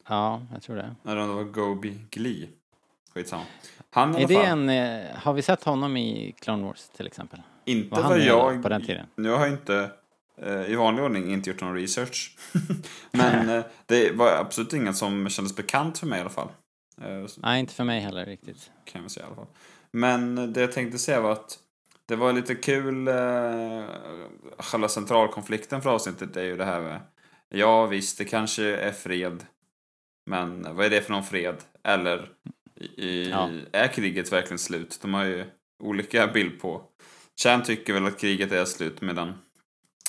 ja, 0.09 0.43
jag 0.53 0.63
tror 0.63 0.77
det. 0.77 0.95
Eller 1.05 1.17
om 1.17 1.29
det 1.29 1.35
var 1.35 1.45
Gobi 1.45 1.99
Glee. 2.11 2.49
skitsamma. 3.15 3.43
Han 3.91 4.11
i 4.11 4.13
Är 4.13 4.19
alla 4.19 4.29
det 4.29 4.35
fall, 4.35 4.45
en, 4.59 4.69
eh, 4.69 5.17
har 5.17 5.33
vi 5.33 5.43
sett 5.43 5.65
honom 5.65 5.97
i 5.97 6.35
Clone 6.41 6.65
Wars 6.67 6.89
till 6.89 7.07
exempel? 7.07 7.43
Inte 7.67 8.01
vad 8.01 8.21
jag... 8.21 8.63
på 8.63 8.69
den 8.69 8.87
tiden? 8.87 9.07
Nu 9.17 9.31
har 9.31 9.41
jag 9.41 9.49
inte 9.49 9.91
eh, 10.43 10.71
i 10.71 10.75
vanlig 10.75 11.05
ordning 11.05 11.33
inte 11.33 11.51
gjort 11.51 11.61
någon 11.61 11.75
research. 11.75 12.37
Men 13.11 13.49
eh, 13.59 13.65
det 13.87 14.13
var 14.13 14.31
absolut 14.37 14.73
inget 14.73 14.97
som 14.97 15.29
kändes 15.29 15.57
bekant 15.57 15.99
för 15.99 16.07
mig 16.07 16.19
i 16.19 16.21
alla 16.21 16.31
fall. 16.31 16.49
Eh, 17.03 17.27
Nej, 17.37 17.61
inte 17.61 17.75
för 17.75 17.85
mig 17.85 18.01
heller 18.01 18.27
riktigt. 18.27 18.71
kan 18.85 19.03
jag 19.03 19.11
säga 19.11 19.25
i 19.25 19.27
alla 19.27 19.37
fall. 19.37 19.47
Men 19.91 20.53
det 20.53 20.61
jag 20.61 20.73
tänkte 20.73 20.99
säga 20.99 21.21
var 21.21 21.33
att 21.33 21.59
det 22.07 22.17
var 22.17 22.33
lite 22.33 22.55
kul, 22.55 23.09
själva 24.59 24.89
centralkonflikten 24.89 25.83
för 25.83 25.91
avsnittet 25.91 26.37
är 26.37 26.45
ju 26.45 26.57
det 26.57 26.65
här 26.65 26.81
med 26.81 27.01
Ja 27.49 27.87
visst, 27.87 28.19
det 28.19 28.25
kanske 28.25 28.77
är 28.77 28.93
fred. 28.93 29.45
Men 30.31 30.77
vad 30.77 30.87
är 30.87 30.91
det 30.91 31.03
för 31.03 31.13
någon 31.13 31.25
fred? 31.25 31.55
Eller 31.85 32.29
i, 32.97 33.31
Ja. 33.31 33.51
är 33.73 33.89
kriget 33.89 34.33
verkligen 34.33 34.59
slut? 34.59 34.99
De 35.03 35.15
har 35.15 35.25
ju 35.25 35.45
olika 35.83 36.27
bild 36.27 36.61
på. 36.61 36.83
Chan 37.43 37.63
tycker 37.63 37.93
väl 37.93 38.07
att 38.07 38.21
kriget 38.21 38.53
är 38.53 38.65
slut 38.65 39.01
medan 39.01 39.35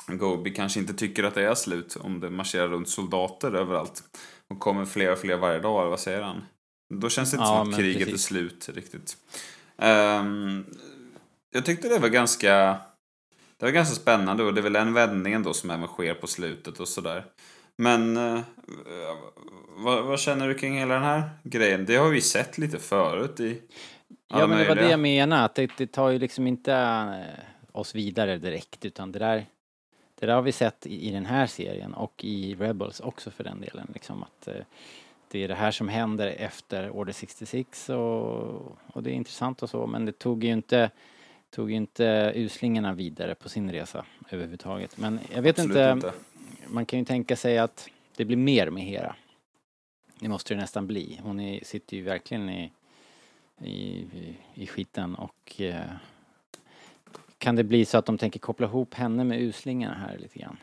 Gobi 0.08 0.54
kanske 0.54 0.80
inte 0.80 0.94
tycker 0.94 1.24
att 1.24 1.36
det 1.36 1.44
är 1.44 1.56
slut 1.56 1.96
om 1.96 2.20
det 2.20 2.30
marscherar 2.30 2.68
runt 2.68 2.90
soldater 2.90 3.52
överallt. 3.56 4.04
Och 4.48 4.60
kommer 4.60 4.86
fler 4.86 5.12
och 5.12 5.20
fler 5.20 5.38
varje 5.38 5.60
dag, 5.60 5.80
eller 5.82 5.90
vad 5.90 6.00
säger 6.00 6.22
han? 6.22 6.46
Då 6.94 7.10
känns 7.10 7.32
det 7.32 7.36
inte 7.36 7.44
Ja, 7.50 7.64
som 7.64 7.70
att 7.70 7.80
kriget 7.80 8.02
är 8.02 8.12
precis. 8.12 8.26
slut 8.26 8.70
riktigt. 8.74 9.18
Ehm, 9.78 10.66
jag 11.52 11.66
tyckte 11.66 11.90
det 11.90 12.00
var 12.00 12.10
ganska 12.10 12.78
det 13.58 13.66
var 13.66 13.72
ganska 13.72 13.96
spännande 13.96 14.44
och 14.44 14.54
det 14.54 14.60
är 14.62 14.64
väl 14.64 14.76
en 14.76 14.94
vändning 14.94 15.34
ändå 15.34 15.54
som 15.54 15.70
även 15.70 15.88
sker 15.88 16.14
på 16.14 16.28
slutet 16.28 16.80
och 16.80 16.88
sådär. 16.88 17.26
Men 17.78 18.18
eh, 18.18 18.40
vad, 19.70 20.04
vad 20.04 20.20
känner 20.20 20.48
du 20.48 20.54
kring 20.54 20.78
hela 20.78 20.94
den 20.94 21.04
här 21.04 21.30
grejen? 21.44 21.86
Det 21.86 21.96
har 21.96 22.10
vi 22.10 22.22
sett 22.22 22.58
lite 22.58 22.80
förut 22.80 23.40
i 23.40 23.62
Ja, 24.28 24.48
men 24.48 24.58
det 24.58 24.68
var 24.68 24.76
det 24.76 24.90
jag 24.90 25.00
menade, 25.00 25.44
att 25.44 25.56
det, 25.56 25.72
det 25.78 25.88
tar 25.88 26.10
ju 26.10 26.20
liksom 26.20 26.48
inte 26.48 26.74
eh, 26.74 27.44
oss 27.72 27.96
vidare 27.96 28.38
direkt, 28.38 28.86
utan 28.86 29.12
det 29.12 29.20
där, 29.20 29.46
det 30.20 30.26
där 30.26 30.34
har 30.34 30.42
vi 30.42 30.52
sett 30.52 30.86
i, 30.86 31.08
i 31.08 31.12
den 31.12 31.26
här 31.26 31.48
serien 31.48 31.94
och 31.94 32.24
i 32.24 32.56
Rebels 32.56 33.00
också 33.00 33.32
för 33.32 33.44
den 33.44 33.62
delen, 33.62 33.92
liksom 33.94 34.24
att 34.24 34.48
eh, 34.48 34.64
det 35.32 35.44
är 35.44 35.48
det 35.48 35.56
här 35.56 35.72
som 35.72 35.88
händer 35.90 36.28
efter 36.28 36.90
Order 36.90 37.14
66 37.14 37.90
och, 37.90 38.78
och 38.94 39.04
det 39.04 39.10
är 39.10 39.14
intressant 39.14 39.64
och 39.64 39.70
så, 39.70 39.88
men 39.88 40.06
det 40.06 40.20
tog 40.20 40.44
ju 40.44 40.52
inte 40.52 40.90
tog 41.50 41.72
ju 41.72 41.78
inte 41.78 42.32
uslingarna 42.36 42.94
vidare 42.94 43.36
på 43.36 43.50
sin 43.50 43.72
resa 43.72 44.06
överhuvudtaget. 44.30 44.98
Men 44.98 45.20
jag 45.36 45.42
vet 45.42 45.60
inte, 45.60 45.92
inte. 45.94 46.14
man 46.68 46.86
kan 46.86 47.00
ju 47.00 47.06
tänka 47.06 47.36
sig 47.36 47.58
att 47.58 47.90
det 48.16 48.26
blir 48.26 48.38
mer 48.38 48.70
med 48.70 48.84
Hera. 48.84 49.16
Det 50.20 50.30
måste 50.30 50.54
det 50.54 50.62
nästan 50.62 50.88
bli. 50.88 51.20
Hon 51.24 51.40
är, 51.40 51.64
sitter 51.64 51.98
ju 51.98 52.04
verkligen 52.04 52.50
i, 52.50 52.72
i, 53.62 54.08
i- 54.54 54.68
skiten 54.68 55.16
och 55.16 55.62
eh, 55.62 55.92
kan 57.38 57.56
det 57.56 57.64
bli 57.64 57.86
så 57.86 57.98
att 57.98 58.06
de 58.06 58.18
tänker 58.18 58.40
koppla 58.40 58.68
ihop 58.68 58.94
henne 58.94 59.24
med 59.24 59.42
uslingarna 59.42 59.96
här 59.96 60.18
lite 60.18 60.40
grann? 60.40 60.58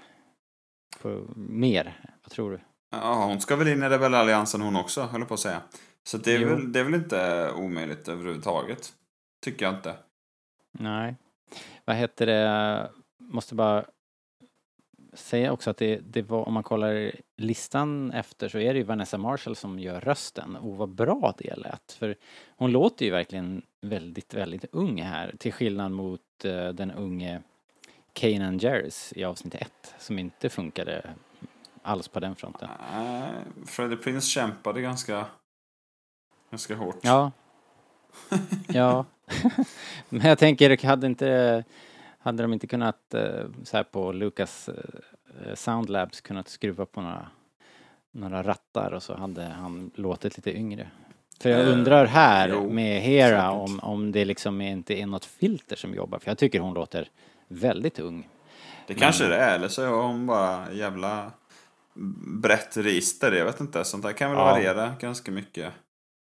På, 1.02 1.24
mer, 1.36 2.00
vad 2.22 2.30
tror 2.30 2.50
du? 2.50 2.60
Ja, 2.90 3.24
hon 3.24 3.40
ska 3.40 3.56
väl 3.56 3.68
in 3.68 3.82
i 3.82 3.88
rebellalliansen 3.88 4.60
hon 4.60 4.76
också, 4.76 5.02
höll 5.02 5.24
på 5.24 5.34
att 5.34 5.40
säga. 5.40 5.60
Så 6.04 6.18
det 6.18 6.34
är, 6.34 6.38
Jo. 6.40 6.48
väl, 6.48 6.72
det 6.72 6.80
är 6.80 6.84
väl 6.84 6.94
inte 6.94 7.50
omöjligt 7.56 8.08
överhuvudtaget. 8.08 8.92
Tycker 9.44 9.66
jag 9.66 9.74
inte. 9.74 9.94
Nej. 10.72 11.14
Vad 11.84 11.96
heter 11.96 12.26
det, 12.26 12.90
måste 13.18 13.54
bara 13.54 13.84
säga 15.14 15.52
också 15.52 15.70
att 15.70 15.76
det, 15.76 15.96
det 15.96 16.22
var, 16.22 16.48
om 16.48 16.54
man 16.54 16.62
kollar 16.62 17.12
listan 17.36 18.10
efter 18.12 18.48
så 18.48 18.58
är 18.58 18.74
det 18.74 18.78
ju 18.78 18.84
Vanessa 18.84 19.18
Marshall 19.18 19.56
som 19.56 19.78
gör 19.78 20.00
rösten 20.00 20.56
och 20.56 20.76
vad 20.76 20.88
bra 20.88 21.34
det 21.38 21.56
lät. 21.56 21.92
För 21.92 22.16
hon 22.56 22.72
låter 22.72 23.04
ju 23.04 23.10
verkligen 23.10 23.62
väldigt, 23.80 24.34
väldigt 24.34 24.64
ung 24.72 25.02
här 25.02 25.34
till 25.38 25.52
skillnad 25.52 25.92
mot 25.92 26.20
eh, 26.44 26.68
den 26.68 26.90
unge 26.90 27.42
Kanan 28.12 28.58
Jarrus 28.58 29.12
i 29.16 29.24
avsnitt 29.24 29.54
ett 29.54 29.94
som 29.98 30.18
inte 30.18 30.48
funkade 30.48 31.10
alls 31.82 32.08
på 32.08 32.20
den 32.20 32.36
fronten. 32.36 32.68
Nej, 32.92 33.30
Freddie 33.66 33.96
Prince 33.96 34.26
kämpade 34.26 34.80
ganska, 34.80 35.26
ganska 36.50 36.74
hårt. 36.74 36.98
Ja. 37.02 37.32
Ja. 38.68 39.04
Men 40.08 40.28
jag 40.28 40.38
tänker, 40.38 40.86
hade 40.86 41.06
inte 41.06 41.64
hade 42.24 42.42
de 42.42 42.52
inte 42.52 42.66
kunnat 42.66 43.14
eh, 43.14 43.44
så 43.64 43.76
här 43.76 43.84
på 43.84 44.12
Lucas 44.12 44.68
eh, 44.68 45.54
Soundlabs 45.54 46.20
kunnat 46.20 46.48
skruva 46.48 46.86
på 46.86 47.00
några 47.00 47.26
några 48.12 48.42
rattar 48.42 48.92
och 48.92 49.02
så 49.02 49.14
hade 49.14 49.44
han 49.44 49.90
låtit 49.94 50.36
lite 50.36 50.56
yngre. 50.58 50.90
För 51.40 51.50
jag 51.50 51.60
Eh, 51.60 51.72
undrar 51.72 52.06
här 52.06 52.48
jo, 52.48 52.70
med 52.70 53.00
Hera 53.02 53.28
säkert. 53.40 53.50
om, 53.70 53.80
om 53.82 54.12
det 54.12 54.24
liksom 54.24 54.60
inte 54.60 54.94
är 55.00 55.06
något 55.06 55.24
filter 55.24 55.76
som 55.76 55.94
jobbar 55.94 56.18
för 56.18 56.30
jag 56.30 56.38
tycker 56.38 56.60
hon 56.60 56.74
låter 56.74 57.08
väldigt 57.48 57.98
ung. 57.98 58.28
Det 58.86 58.94
kanske 58.94 59.26
det 59.26 59.36
är, 59.36 59.54
eller 59.54 59.68
så 59.68 59.86
har 59.86 60.02
hon 60.02 60.26
bara 60.26 60.72
jävla 60.72 61.32
brett 62.42 62.76
register. 62.76 63.32
Jag 63.32 63.44
vet 63.44 63.60
inte, 63.60 63.84
sånt 63.84 64.02
där 64.04 64.12
kan 64.12 64.30
väl 64.30 64.38
Ja. 64.38 64.44
variera 64.44 64.94
ganska 65.00 65.30
mycket. 65.32 65.72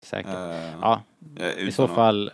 Säkert. 0.04 0.34
Eh, 0.34 0.74
Ja, 0.82 1.02
eh, 1.40 1.50
i 1.68 1.72
så 1.72 1.88
fall, 1.88 2.32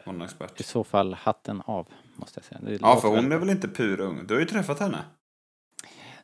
i 0.57 0.63
så 0.63 0.83
fall 0.83 1.13
hatten 1.13 1.61
av 1.65 1.87
måste 2.15 2.39
jag 2.39 2.45
säga. 2.45 2.59
Det 2.77 2.81
Ja, 2.81 2.95
för 3.01 3.07
hon 3.07 3.15
väldigt 3.15 3.33
är 3.33 3.37
väl 3.37 3.49
inte 3.49 3.67
purung? 3.67 4.27
Du 4.27 4.33
har 4.33 4.41
ju 4.41 4.47
träffat 4.47 4.79
henne. 4.79 4.97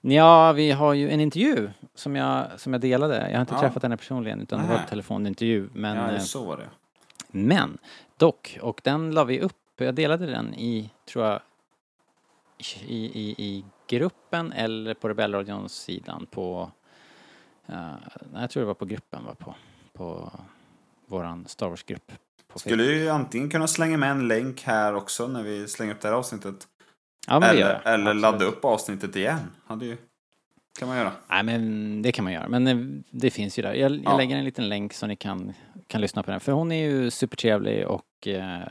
Ja, 0.01 0.51
vi 0.51 0.71
har 0.71 0.93
ju 0.93 1.09
en 1.09 1.19
intervju 1.19 1.69
som 1.95 2.15
jag, 2.15 2.47
som 2.59 2.73
jag 2.73 2.81
delade. 2.81 3.15
Jag 3.29 3.35
har 3.37 3.41
inte 3.41 3.53
Ja. 3.53 3.59
träffat 3.59 3.83
henne 3.83 3.97
personligen 3.97 4.41
utan 4.41 4.61
det 4.61 4.67
var 4.67 4.75
en 4.75 4.87
telefonintervju. 4.87 5.69
Men, 5.73 5.97
ja, 5.97 6.11
eh, 6.11 6.19
så 6.19 6.45
var 6.45 6.57
det. 6.57 6.69
men 7.27 7.77
dock, 8.17 8.57
och 8.61 8.81
den 8.83 9.11
la 9.11 9.23
vi 9.23 9.39
upp, 9.41 9.57
jag 9.77 9.95
delade 9.95 10.25
den 10.25 10.53
i, 10.53 10.89
tror 11.05 11.25
jag, 11.25 11.39
i, 12.87 13.05
i, 13.05 13.35
i 13.37 13.65
gruppen 13.87 14.51
eller 14.51 14.93
på 14.93 15.09
Rebellradions 15.09 15.73
sidan 15.73 16.25
på, 16.31 16.71
nej, 17.65 17.85
jag 18.33 18.49
tror 18.49 18.61
det 18.61 18.67
var 18.67 18.73
på 18.73 18.85
gruppen, 18.85 19.25
var 19.25 19.33
på, 19.33 19.55
på 19.93 20.31
våran 21.11 21.45
Star 21.47 21.69
Wars-grupp. 21.69 22.11
Skulle 22.55 22.83
ju 22.83 23.09
antingen 23.09 23.49
kunna 23.49 23.67
slänga 23.67 23.97
med 23.97 24.11
en 24.11 24.27
länk 24.27 24.63
här 24.63 24.95
också 24.95 25.27
när 25.27 25.43
vi 25.43 25.67
slänger 25.67 25.93
upp 25.93 26.01
det 26.01 26.07
här 26.07 26.15
avsnittet. 26.15 26.67
ja, 27.27 27.45
eller 27.45 27.81
eller 27.87 28.13
ladda 28.13 28.45
upp 28.45 28.65
avsnittet 28.65 29.15
igen. 29.15 29.39
Hade 29.65 29.85
ju... 29.85 29.97
kan 30.79 30.87
man 30.87 30.97
göra. 30.97 31.11
Nej 31.29 31.43
men 31.43 32.01
det 32.01 32.11
kan 32.11 32.23
man 32.23 32.33
göra, 32.33 32.47
men 32.47 32.67
eh, 32.67 32.77
det 33.11 33.29
finns 33.31 33.59
ju 33.59 33.63
där. 33.63 33.73
Jag, 33.73 33.91
jag 33.91 34.01
Ja. 34.05 34.17
lägger 34.17 34.37
en 34.37 34.45
liten 34.45 34.69
länk 34.69 34.93
så 34.93 35.07
ni 35.07 35.15
kan, 35.15 35.53
kan 35.87 36.01
lyssna 36.01 36.23
på 36.23 36.31
den. 36.31 36.39
För 36.39 36.51
hon 36.51 36.71
är 36.71 36.89
ju 36.89 37.11
supertrevlig 37.11 37.87
och 37.87 38.27
eh, 38.27 38.61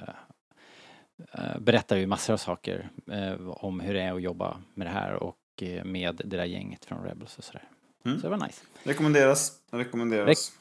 eh, 1.33 1.59
berättar 1.61 1.97
ju 1.97 2.07
massor 2.07 2.33
av 2.35 2.39
saker 2.39 2.89
eh, 3.13 3.49
om 3.49 3.81
hur 3.81 3.95
det 3.95 4.03
är 4.03 4.13
att 4.15 4.23
jobba 4.23 4.57
med 4.75 4.87
det 4.87 4.91
här 4.91 5.15
och 5.15 5.37
eh, 5.63 5.85
med 5.85 6.21
det 6.25 6.37
där 6.37 6.45
gänget 6.45 6.85
från 6.85 7.05
Rebels 7.05 7.39
och 7.39 7.45
sådär. 7.45 7.65
Mm. 8.05 8.21
Så 8.21 8.27
det 8.31 8.37
var 8.37 8.47
nice. 8.47 8.61
Rekommenderas. 8.83 9.53
Rekommenderas. 9.71 10.53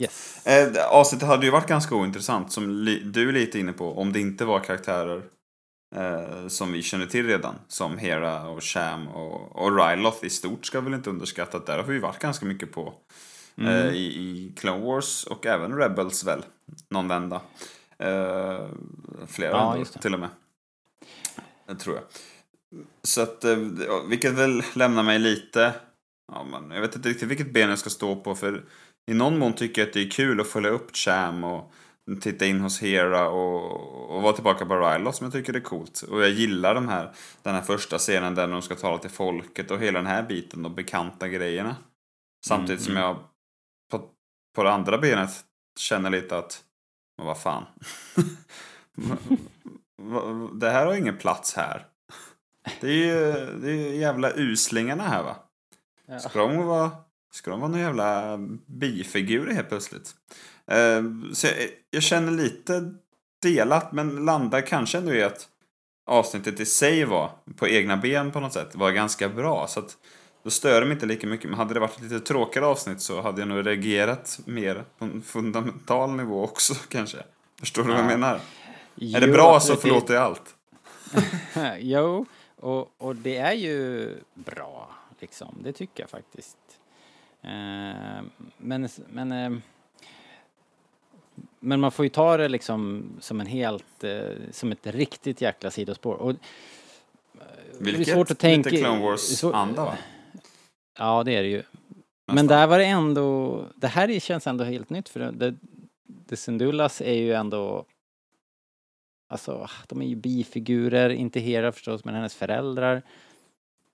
Yes. 0.00 0.46
Eh, 0.46 0.72
det- 0.72 0.86
avsnittet 0.86 1.28
hade 1.28 1.44
ju 1.46 1.52
varit 1.52 1.66
ganska 1.68 1.94
ointressant, 1.94 2.52
som 2.52 2.84
du 3.12 3.28
är 3.28 3.32
lite 3.32 3.58
inne 3.58 3.72
på, 3.72 3.98
om 3.98 4.12
det 4.12 4.20
inte 4.20 4.44
var 4.44 4.60
karaktärer 4.60 5.22
eh, 5.96 6.48
som 6.48 6.72
vi 6.72 6.82
känner 6.82 7.06
till 7.06 7.26
redan. 7.26 7.54
Som 7.68 7.98
Hera 7.98 8.48
och 8.48 8.64
Sham 8.64 9.08
och, 9.08 9.56
och 9.56 9.76
Ryloth 9.86 10.24
i 10.24 10.30
stort 10.30 10.66
ska 10.66 10.80
väl 10.80 10.94
inte 10.94 11.10
underskatta. 11.10 11.56
att 11.56 11.66
Där 11.66 11.76
har 11.76 11.84
vi 11.84 11.98
varit 11.98 12.18
ganska 12.18 12.46
mycket 12.46 12.72
på. 12.72 12.86
Eh, 12.88 13.66
Mm. 13.80 13.94
i, 13.94 13.98
I 13.98 14.52
Clone 14.56 14.84
Wars 14.84 15.24
och 15.24 15.46
även 15.46 15.76
Rebels 15.76 16.24
väl. 16.24 16.44
Någon 16.90 17.08
vända. 17.08 17.40
Eh, 17.98 18.66
flera 19.28 19.50
Ja, 19.50 19.76
det. 19.92 20.00
till 20.00 20.14
och 20.14 20.20
med. 20.20 20.28
Det 21.66 21.74
tror 21.74 21.94
jag. 21.96 22.04
Så 23.02 23.20
att, 23.22 23.44
eh, 23.44 23.56
vilket 24.08 24.32
väl 24.32 24.62
lämnar 24.74 25.02
mig 25.02 25.18
lite, 25.18 25.74
ja 26.32 26.44
men 26.50 26.70
jag 26.70 26.80
vet 26.80 26.96
inte 26.96 27.08
riktigt 27.08 27.28
vilket 27.28 27.52
ben 27.52 27.68
jag 27.70 27.78
ska 27.78 27.90
stå 27.90 28.16
på 28.16 28.34
för 28.34 28.64
i 29.10 29.14
någon 29.14 29.38
mån 29.38 29.52
tycker 29.52 29.82
jag 29.82 29.86
att 29.88 29.94
det 29.94 30.00
är 30.00 30.10
kul 30.10 30.40
att 30.40 30.46
följa 30.46 30.70
upp 30.70 30.96
Cham 30.96 31.44
och 31.44 31.72
titta 32.20 32.46
in 32.46 32.60
hos 32.60 32.82
Hera 32.82 33.28
och, 33.28 34.16
och 34.16 34.22
vara 34.22 34.32
tillbaka 34.32 34.66
på 34.66 34.76
Ryloth 34.76 35.18
som 35.18 35.24
jag 35.24 35.32
tycker 35.32 35.56
är 35.56 35.60
coolt. 35.60 36.02
Och 36.02 36.22
jag 36.22 36.30
gillar 36.30 36.74
de 36.74 36.88
här, 36.88 37.12
den 37.42 37.54
här 37.54 37.62
första 37.62 37.98
scenen 37.98 38.34
där 38.34 38.48
de 38.48 38.62
ska 38.62 38.74
tala 38.74 38.98
till 38.98 39.10
folket 39.10 39.70
och 39.70 39.78
hela 39.78 39.98
den 39.98 40.06
här 40.06 40.22
biten, 40.22 40.62
de 40.62 40.74
bekanta 40.74 41.28
grejerna. 41.28 41.76
Samtidigt 42.46 42.82
som 42.82 42.92
Mm, 42.92 43.02
jag 43.02 43.16
på, 43.90 44.08
på 44.54 44.62
det 44.62 44.72
andra 44.72 44.98
benet 44.98 45.30
känner 45.78 46.10
lite 46.10 46.38
att, 46.38 46.64
men 47.18 47.26
vad 47.26 47.40
fan. 47.40 47.64
Det 50.52 50.70
här 50.70 50.86
har 50.86 50.94
ingen 50.94 51.16
plats 51.16 51.54
här. 51.54 51.86
Det 52.80 52.88
är 52.88 52.92
ju 52.92 53.32
det 53.60 53.70
är 53.70 53.74
ju 53.74 53.96
jävla 53.96 54.32
uslingarna 54.36 55.02
här 55.02 55.22
va. 55.22 55.36
Ska 56.20 56.38
de 56.38 56.66
vara, 56.66 56.90
ska 57.30 57.50
de 57.50 57.60
vara 57.60 57.70
några 57.70 57.84
jävla 57.84 58.38
bifigurer 58.66 59.54
helt 59.54 59.68
plötsligt? 59.68 60.14
Eh, 60.66 61.02
så 61.32 61.46
jag, 61.46 61.54
jag 61.90 62.02
känner 62.02 62.32
lite 62.32 62.94
delat 63.42 63.92
men 63.92 64.24
landar 64.24 64.60
kanske 64.60 64.98
ändå 64.98 65.14
i 65.14 65.22
att 65.22 65.48
avsnittet 66.06 66.60
i 66.60 66.66
sig 66.66 67.04
var 67.04 67.30
på 67.56 67.68
egna 67.68 67.96
ben 67.96 68.32
på 68.32 68.40
något 68.40 68.52
sätt 68.52 68.74
var 68.74 68.90
ganska 68.90 69.28
bra. 69.28 69.66
Så 69.66 69.80
att 69.80 69.96
Då 70.42 70.50
stör 70.50 70.82
mig 70.84 70.92
inte 70.92 71.06
lika 71.06 71.26
mycket. 71.26 71.50
Men 71.50 71.58
hade 71.58 71.74
det 71.74 71.80
varit 71.80 71.96
ett 71.96 72.02
lite 72.02 72.20
tråkigare 72.20 72.66
avsnitt 72.66 73.00
så 73.00 73.20
hade 73.20 73.40
jag 73.40 73.48
nog 73.48 73.66
reagerat 73.66 74.40
mer 74.44 74.84
på 74.98 75.04
en 75.04 75.22
fundamental 75.22 76.10
nivå 76.10 76.44
också 76.44 76.74
kanske. 76.88 77.18
Förstår 77.60 77.82
du 77.82 77.88
vad 77.88 77.98
jag 77.98 78.06
menar? 78.06 78.40
är 79.00 79.20
det 79.20 79.26
Jo, 79.26 79.32
bra 79.32 79.60
så 79.60 79.76
förlåter 79.76 80.14
jag 80.14 80.22
allt. 80.22 80.54
jo, 81.78 82.26
och, 82.56 82.94
och 82.98 83.16
det 83.16 83.36
är 83.36 83.52
ju 83.52 84.14
bra, 84.34 84.90
liksom. 85.20 85.58
Det 85.62 85.72
tycker 85.72 86.02
jag 86.02 86.10
faktiskt. 86.10 86.56
Eh, 87.42 88.22
men, 88.56 88.88
men, 89.08 89.32
eh, 89.32 89.58
men 91.60 91.80
man 91.80 91.92
får 91.92 92.04
ju 92.04 92.08
ta 92.08 92.36
det 92.36 92.48
liksom 92.48 93.08
som 93.20 93.40
en 93.40 93.46
helt, 93.46 94.04
eh, 94.04 94.30
som 94.50 94.72
ett 94.72 94.86
riktigt 94.86 95.40
jäkla 95.40 95.70
sidospår. 95.70 96.14
Och, 96.14 96.34
Vilket 97.78 98.04
det 98.04 98.12
är 98.12 98.14
svårt 98.14 98.30
att 98.30 98.38
tänka... 98.38 98.70
lite 98.70 98.82
Clone 98.82 99.00
Wars-anda 99.00 99.84
va? 99.84 99.98
Ja, 100.98 101.24
det 101.24 101.32
är 101.32 101.42
det 101.42 101.48
ju. 101.48 101.62
Men 102.26 102.34
Nästan. 102.34 102.46
där 102.46 102.66
var 102.66 102.78
det 102.78 102.84
ändå, 102.84 103.64
det 103.74 103.88
här 103.88 104.20
känns 104.20 104.46
ändå 104.46 104.64
helt 104.64 104.90
nytt 104.90 105.08
för 105.08 105.20
det, 105.20 105.54
det, 106.04 106.36
Syndulas 106.36 107.00
är 107.00 107.14
ju 107.14 107.32
ändå, 107.32 107.84
alltså 109.28 109.68
de 109.88 110.02
är 110.02 110.06
ju 110.06 110.16
bifigurer, 110.16 111.10
inte 111.10 111.40
Hera 111.40 111.72
förstås, 111.72 112.04
men 112.04 112.14
hennes 112.14 112.34
föräldrar. 112.34 113.02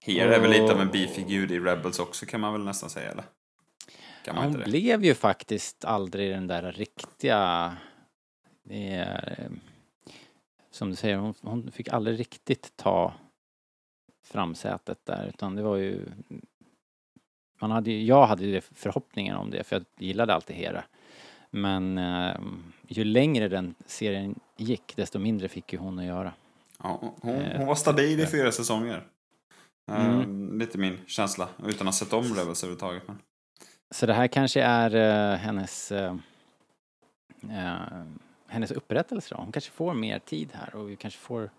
Hera 0.00 0.36
är 0.36 0.40
väl 0.40 0.50
lite 0.50 0.72
av 0.72 0.80
en 0.80 0.90
bifigur 0.90 1.52
i 1.52 1.60
Rebels 1.60 1.98
också 1.98 2.26
kan 2.26 2.40
man 2.40 2.52
väl 2.52 2.64
nästan 2.64 2.90
säga 2.90 3.10
eller? 3.10 3.24
Kan 4.26 4.34
man 4.34 4.44
Hon 4.44 4.52
inte 4.52 4.64
det? 4.64 4.70
blev 4.70 5.04
ju 5.04 5.14
faktiskt 5.14 5.84
aldrig 5.84 6.30
den 6.32 6.46
där 6.46 6.72
riktiga, 6.72 7.76
är, 8.70 9.50
som 10.70 10.90
du 10.90 10.96
säger, 10.96 11.16
hon, 11.16 11.34
hon 11.42 11.70
fick 11.70 11.88
aldrig 11.88 12.20
riktigt 12.20 12.72
ta 12.76 13.14
framsätet 14.24 14.98
där, 15.04 15.26
utan 15.28 15.54
det 15.56 15.62
var 15.62 15.76
ju 15.76 16.00
man 17.60 17.70
hade, 17.70 17.90
ju- 17.90 18.04
jag 18.04 18.26
hade 18.26 18.46
ju 18.46 18.60
förhoppningar 18.60 19.36
om 19.36 19.50
det, 19.50 19.64
för 19.64 19.76
jag 19.76 19.84
gillade 20.06 20.34
alltid 20.34 20.56
Hera. 20.56 20.84
Men 21.50 21.98
eh, 21.98 22.36
ju 22.88 23.04
längre 23.04 23.48
den 23.48 23.74
serien 23.86 24.34
gick, 24.56 24.96
desto 24.96 25.18
mindre 25.18 25.48
fick 25.48 25.72
ju 25.72 25.78
hon 25.78 25.98
att 25.98 26.04
göra. 26.04 26.32
Ja, 26.82 27.14
hon, 27.20 27.34
Eh, 27.34 27.56
hon 27.58 27.66
var 27.66 27.74
stabil 27.74 28.20
i 28.20 28.26
fyra 28.26 28.52
säsonger. 28.52 29.06
Eh, 29.90 30.06
Mm. 30.16 30.58
Lite 30.58 30.78
min 30.78 30.98
känsla, 31.06 31.48
utan 31.58 31.72
att 31.72 31.80
ha 31.80 31.92
sett 31.92 32.12
om 32.12 32.22
Rebels 32.24 32.62
överhuvudtaget. 32.64 33.02
Men... 33.08 33.18
Så 33.90 34.06
det 34.06 34.12
här 34.12 34.26
kanske 34.26 34.62
är 34.62 34.94
eh, 34.94 35.38
hennes, 35.38 35.92
eh, 35.92 36.16
eh, 37.42 38.04
hennes 38.46 38.70
upprättelse 38.70 39.34
då. 39.34 39.40
Hon 39.40 39.52
kanske 39.52 39.70
får 39.70 39.94
mer 39.94 40.18
tid 40.18 40.50
här 40.52 40.74
och 40.74 40.90
vi 40.90 40.96
kanske 40.96 41.20
får... 41.20 41.50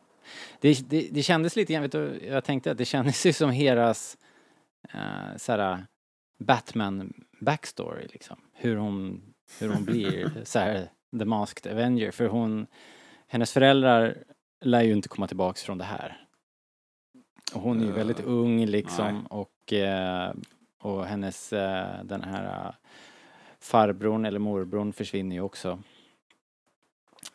Det, 0.59 0.89
det, 0.89 1.09
det 1.11 1.23
kändes 1.23 1.55
lite 1.55 1.73
grann, 1.73 1.81
vet 1.81 1.91
du, 1.91 2.19
jag 2.27 2.43
tänkte 2.43 2.71
att 2.71 2.77
det 2.77 2.85
kändes 2.85 3.25
ju 3.25 3.33
som 3.33 3.51
Heras 3.51 4.17
eh, 4.93 5.37
såhär 5.37 5.85
Batman 6.39 7.13
backstory 7.39 8.07
liksom. 8.07 8.37
Hur 8.53 8.75
hon, 8.75 9.21
hur 9.59 9.69
hon 9.69 9.85
blir 9.85 10.31
såhär 10.43 10.89
The 11.19 11.25
Masked 11.25 11.71
Avenger. 11.71 12.11
För 12.11 12.27
hon, 12.27 12.67
hennes 13.27 13.51
föräldrar 13.51 14.23
lär 14.61 14.81
ju 14.81 14.93
inte 14.93 15.09
komma 15.09 15.27
tillbaks 15.27 15.63
från 15.63 15.77
det 15.77 15.83
här. 15.83 16.27
Hon 17.53 17.81
är 17.81 17.85
ju 17.85 17.91
väldigt 17.91 18.19
ung 18.19 18.65
liksom 18.65 19.13
nej. 19.13 19.25
och, 19.29 19.73
eh, 19.73 20.33
och 20.77 21.05
hennes, 21.05 21.53
eh, 21.53 22.03
den 22.03 22.23
här 22.23 22.65
eh, 22.67 22.73
farbrorn 23.59 24.25
eller 24.25 24.39
morbrorn 24.39 24.93
försvinner 24.93 25.35
ju 25.35 25.41
också. 25.41 25.79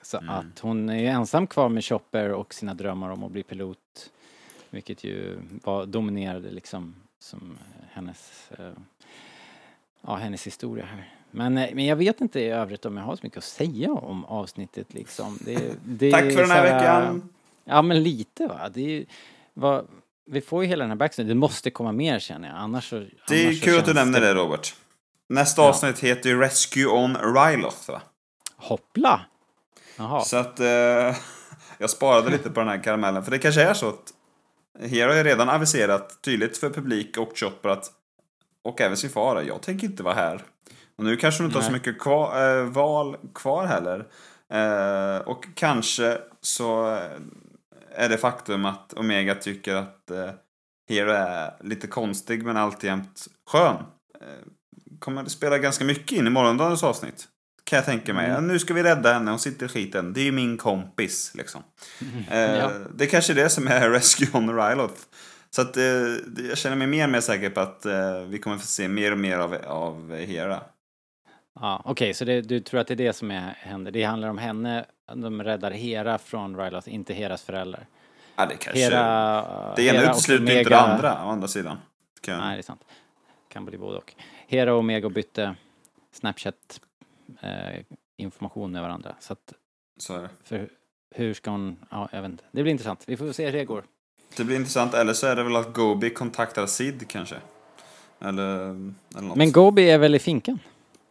Så 0.02 0.18
Mm. 0.18 0.30
att 0.30 0.58
hon 0.58 0.88
är 0.88 0.99
ju 0.99 1.06
ensam 1.06 1.46
kvar 1.46 1.68
med 1.68 1.84
Chopper 1.84 2.32
och 2.32 2.54
sina 2.54 2.75
drömmar 2.75 3.11
om 3.11 3.25
att 3.25 3.32
bli 3.32 3.42
pilot. 3.42 4.11
Vilket 4.70 5.04
ju 5.04 5.38
var, 5.64 5.87
dominerade 5.87 6.50
liksom 6.50 6.94
som 7.18 7.58
hennes, 7.90 8.50
eh, 8.58 8.72
ja 10.00 10.14
hennes 10.16 10.46
historia 10.46 10.84
här. 10.84 11.14
Men, 11.30 11.54
men 11.54 11.84
jag 11.87 11.96
vet 11.96 12.20
inte 12.20 12.40
i 12.40 12.49
övrigt 12.49 12.84
om 12.87 12.96
jag 12.96 13.04
har 13.04 13.16
så 13.16 13.20
mycket 13.22 13.38
att 13.38 13.44
säga 13.44 13.92
om 13.92 14.25
avsnittet 14.25 14.94
liksom. 14.94 15.38
Det, 15.44 15.75
det 15.84 16.11
Tack 16.12 16.22
för 16.32 16.40
den 16.40 16.50
här 16.50 16.62
veckan! 16.78 17.28
Ja 17.64 17.82
men 17.82 18.02
lite 18.02 18.46
va. 18.46 18.68
Det 18.68 19.04
vad, 19.55 19.87
vi 20.30 20.40
får 20.40 20.62
ju 20.62 20.68
hela 20.68 20.85
den 20.85 20.90
här 20.90 20.96
backstory. 20.96 21.28
Det 21.28 21.35
måste 21.35 21.70
komma 21.70 21.92
mer 21.92 22.18
känner 22.18 22.48
jag. 22.48 22.56
Annars 22.56 22.88
så... 22.90 23.04
Det 23.28 23.42
är 23.42 23.46
annars 23.46 23.62
kul 23.62 23.78
att 23.78 23.85
du 23.87 23.94
nämner 23.94 24.20
det 24.20 24.35
Robert. 24.35 24.74
Nästa 25.28 25.62
Ja. 25.62 25.68
avsnitt 25.68 25.98
heter 25.98 26.28
ju 26.30 26.40
Rescue 26.40 26.87
on 26.87 27.16
Ryloth 27.16 27.90
va? 27.90 28.02
Hoppla! 28.56 29.20
Jaha. 29.96 30.20
Så 30.20 30.37
att 30.37 30.61
eh, 30.61 30.66
jag 31.78 31.90
sparade 31.90 32.30
lite 32.30 32.50
på 32.50 32.61
den 32.61 32.68
här 32.68 32.82
karamellen. 32.82 33.24
För 33.24 33.30
det 33.30 33.38
kanske 33.38 33.62
är 33.62 33.74
så 33.74 33.88
att 33.88 34.12
Hero 34.80 35.11
har 35.11 35.16
ju 35.16 35.24
redan 35.24 35.48
aviserat 35.48 36.22
tydligt 36.22 36.58
för 36.58 36.70
publik 36.70 37.16
och 37.18 37.32
Chopper 37.38 37.68
att 37.68 37.90
och 38.64 38.80
även 38.80 38.96
sin 38.96 39.11
far, 39.11 39.42
jag 39.42 39.62
tänker 39.62 39.87
inte 39.87 40.02
vara 40.02 40.14
här. 40.14 40.42
Och 40.96 41.04
nu 41.04 41.16
kanske 41.16 41.42
hon 41.42 41.46
inte 41.46 41.58
har 41.58 41.62
så 41.64 41.70
Nej. 41.70 41.78
mycket 41.80 41.98
kvar, 41.98 42.58
eh, 42.58 42.64
val 42.64 43.16
kvar 43.35 43.66
heller. 43.66 44.06
Eh, 44.52 45.22
och 45.22 45.44
kanske 45.54 46.18
så 46.40 46.94
eh, 46.94 47.02
är 47.94 48.09
det 48.09 48.18
faktum 48.18 48.64
att 48.64 48.92
Omega 48.92 49.35
tycker 49.35 49.74
att 49.74 50.11
eh, 50.11 50.31
Hero 50.88 51.11
är 51.11 51.55
lite 51.61 51.87
konstig 51.87 52.44
men 52.44 52.57
alltjämt 52.57 53.26
skön. 53.50 53.76
Eh, 54.20 54.26
kommer 54.98 55.22
det 55.22 55.31
spela 55.31 55.59
ganska 55.59 55.85
mycket 55.85 56.18
in 56.18 56.26
i 56.26 56.31
morgondagens 56.31 56.85
avsnitt. 56.85 57.28
Kan 57.64 57.76
jag 57.76 57.87
tänka 57.87 58.14
mig. 58.14 58.31
Mm. 58.31 58.46
Nu 58.46 58.59
ska 58.59 58.74
vi 58.74 58.83
rädda 58.83 59.12
henne, 59.12 59.31
hon 59.31 59.38
sitter 59.38 59.66
i 59.66 59.68
skiten. 59.68 60.12
Det 60.12 60.20
är 60.20 60.24
ju 60.24 60.33
min 60.33 60.57
kompis, 60.57 61.33
liksom. 61.35 61.62
Eh, 62.31 62.38
Ja. 62.40 62.70
Det 62.94 63.05
är 63.05 63.09
kanske 63.09 63.33
är 63.33 63.35
det 63.35 63.48
som 63.48 63.68
är 63.68 63.90
Rescue 63.96 64.28
on 64.33 64.57
Ryloth. 64.57 65.00
Så 65.50 65.62
att 65.62 65.76
eh, 65.76 65.83
jag 66.48 66.59
känner 66.59 66.76
mig 66.76 66.87
mer 66.87 67.05
och 67.05 67.11
mer 67.11 67.20
säker 67.20 67.50
på 67.50 67.61
att 67.61 67.87
eh, 67.87 68.20
vi 68.28 68.38
kommer 68.38 68.59
få 68.59 68.66
se 68.66 68.88
mer 68.88 69.12
och 69.12 69.18
mer 69.18 69.38
av, 69.38 69.55
av 69.66 70.14
Hera. 70.14 70.61
Ja, 71.61 71.83
Okej, 71.85 72.14
så 72.14 72.24
det, 72.24 72.40
du 72.40 72.61
tror 72.61 72.81
att 72.81 72.87
det 72.87 72.94
är 72.94 72.96
det 72.96 73.12
som 73.12 73.31
är, 73.31 73.55
händer? 73.59 73.92
Det 73.92 74.02
handlar 74.02 74.28
om 74.28 74.38
henne, 74.38 74.85
de 75.14 75.42
räddar 75.42 75.70
Hera 75.70 76.18
från 76.18 76.57
Ryloth, 76.57 76.94
inte 76.94 77.14
Heras 77.14 77.42
föräldrar. 77.42 77.87
Ja, 78.37 78.46
det 78.46 78.57
kanske... 78.57 78.83
Hera... 78.83 79.75
det 79.77 79.83
ena 79.83 80.11
utesluter 80.11 80.59
inte 80.59 80.70
det 80.70 80.81
andra, 80.81 81.27
å 81.27 81.29
andra 81.29 81.48
sidan. 81.48 81.77
Kan... 82.20 82.38
Nej, 82.38 82.57
det 82.57 82.61
är 82.61 82.62
sant. 82.62 82.85
Kan 83.48 83.64
bli 83.64 83.79
både 83.79 83.98
och. 83.98 84.14
Hera 84.46 84.72
och 84.72 84.79
Omega 84.79 85.09
bytte 85.09 85.55
Snapchat 86.12 86.81
eh, 87.40 87.85
med 88.68 88.83
varandra. 88.83 89.14
Så 89.20 89.33
att, 89.33 89.53
Så 89.98 90.16
är 90.16 90.22
det. 90.22 90.29
för 90.44 90.68
hur 91.14 91.35
ska 91.35 91.51
hon, 91.51 91.77
ja 91.90 92.09
jag 92.12 92.22
vet 92.22 92.31
inte. 92.31 92.44
Det 92.51 92.62
blir 92.62 92.72
intressant. 92.72 93.05
Vi 93.07 93.16
får 93.16 93.33
se 93.33 93.44
hur 93.44 93.53
det 93.53 93.64
går. 93.64 93.85
det 94.37 94.44
blir 94.44 94.57
intressant. 94.57 94.94
Eller 94.94 95.12
så 95.12 95.27
är 95.27 95.37
det 95.37 95.42
väl 95.42 95.57
att 95.57 95.75
Gobi 95.75 96.11
kontaktar 96.11 96.66
Sid 96.66 97.09
kanske. 97.09 97.37
Eller, 98.20 98.68
eller 99.14 99.22
något. 99.22 99.37
Men 99.37 99.53
Gobi 99.53 99.90
är 99.90 99.98
väl 99.98 100.14
i 100.14 100.18
finkan? 100.18 100.59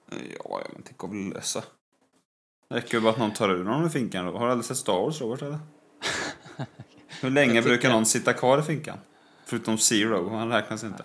Ja, 0.09 0.17
ja, 0.49 0.61
men 0.73 0.83
det 0.87 0.97
går 0.97 1.07
väl 1.07 1.27
att 1.27 1.33
lösa. 1.33 1.63
Det 2.71 2.77
räcker 2.77 2.93
ju 2.97 3.01
bara 3.01 3.09
att 3.13 3.17
någon 3.19 3.31
tar 3.33 3.49
ur 3.49 3.65
honom 3.65 3.87
i 3.87 3.89
finkan. 3.89 4.25
Har 4.25 4.45
du 4.45 4.51
aldrig 4.51 4.65
sett 4.65 4.77
Star 4.77 4.93
Wars, 4.93 5.21
Robert? 5.21 5.41
Eller? 5.41 5.59
Hur 7.21 7.29
länge 7.29 7.51
tycker- 7.53 7.61
brukar 7.61 7.89
någon 7.89 8.05
sitta 8.05 8.33
kvar 8.33 8.59
i 8.59 8.61
finkan? 8.61 8.97
Förutom 9.45 9.77
Zero, 9.77 10.29
han 10.29 10.49
räknas 10.49 10.83
inte. 10.83 11.03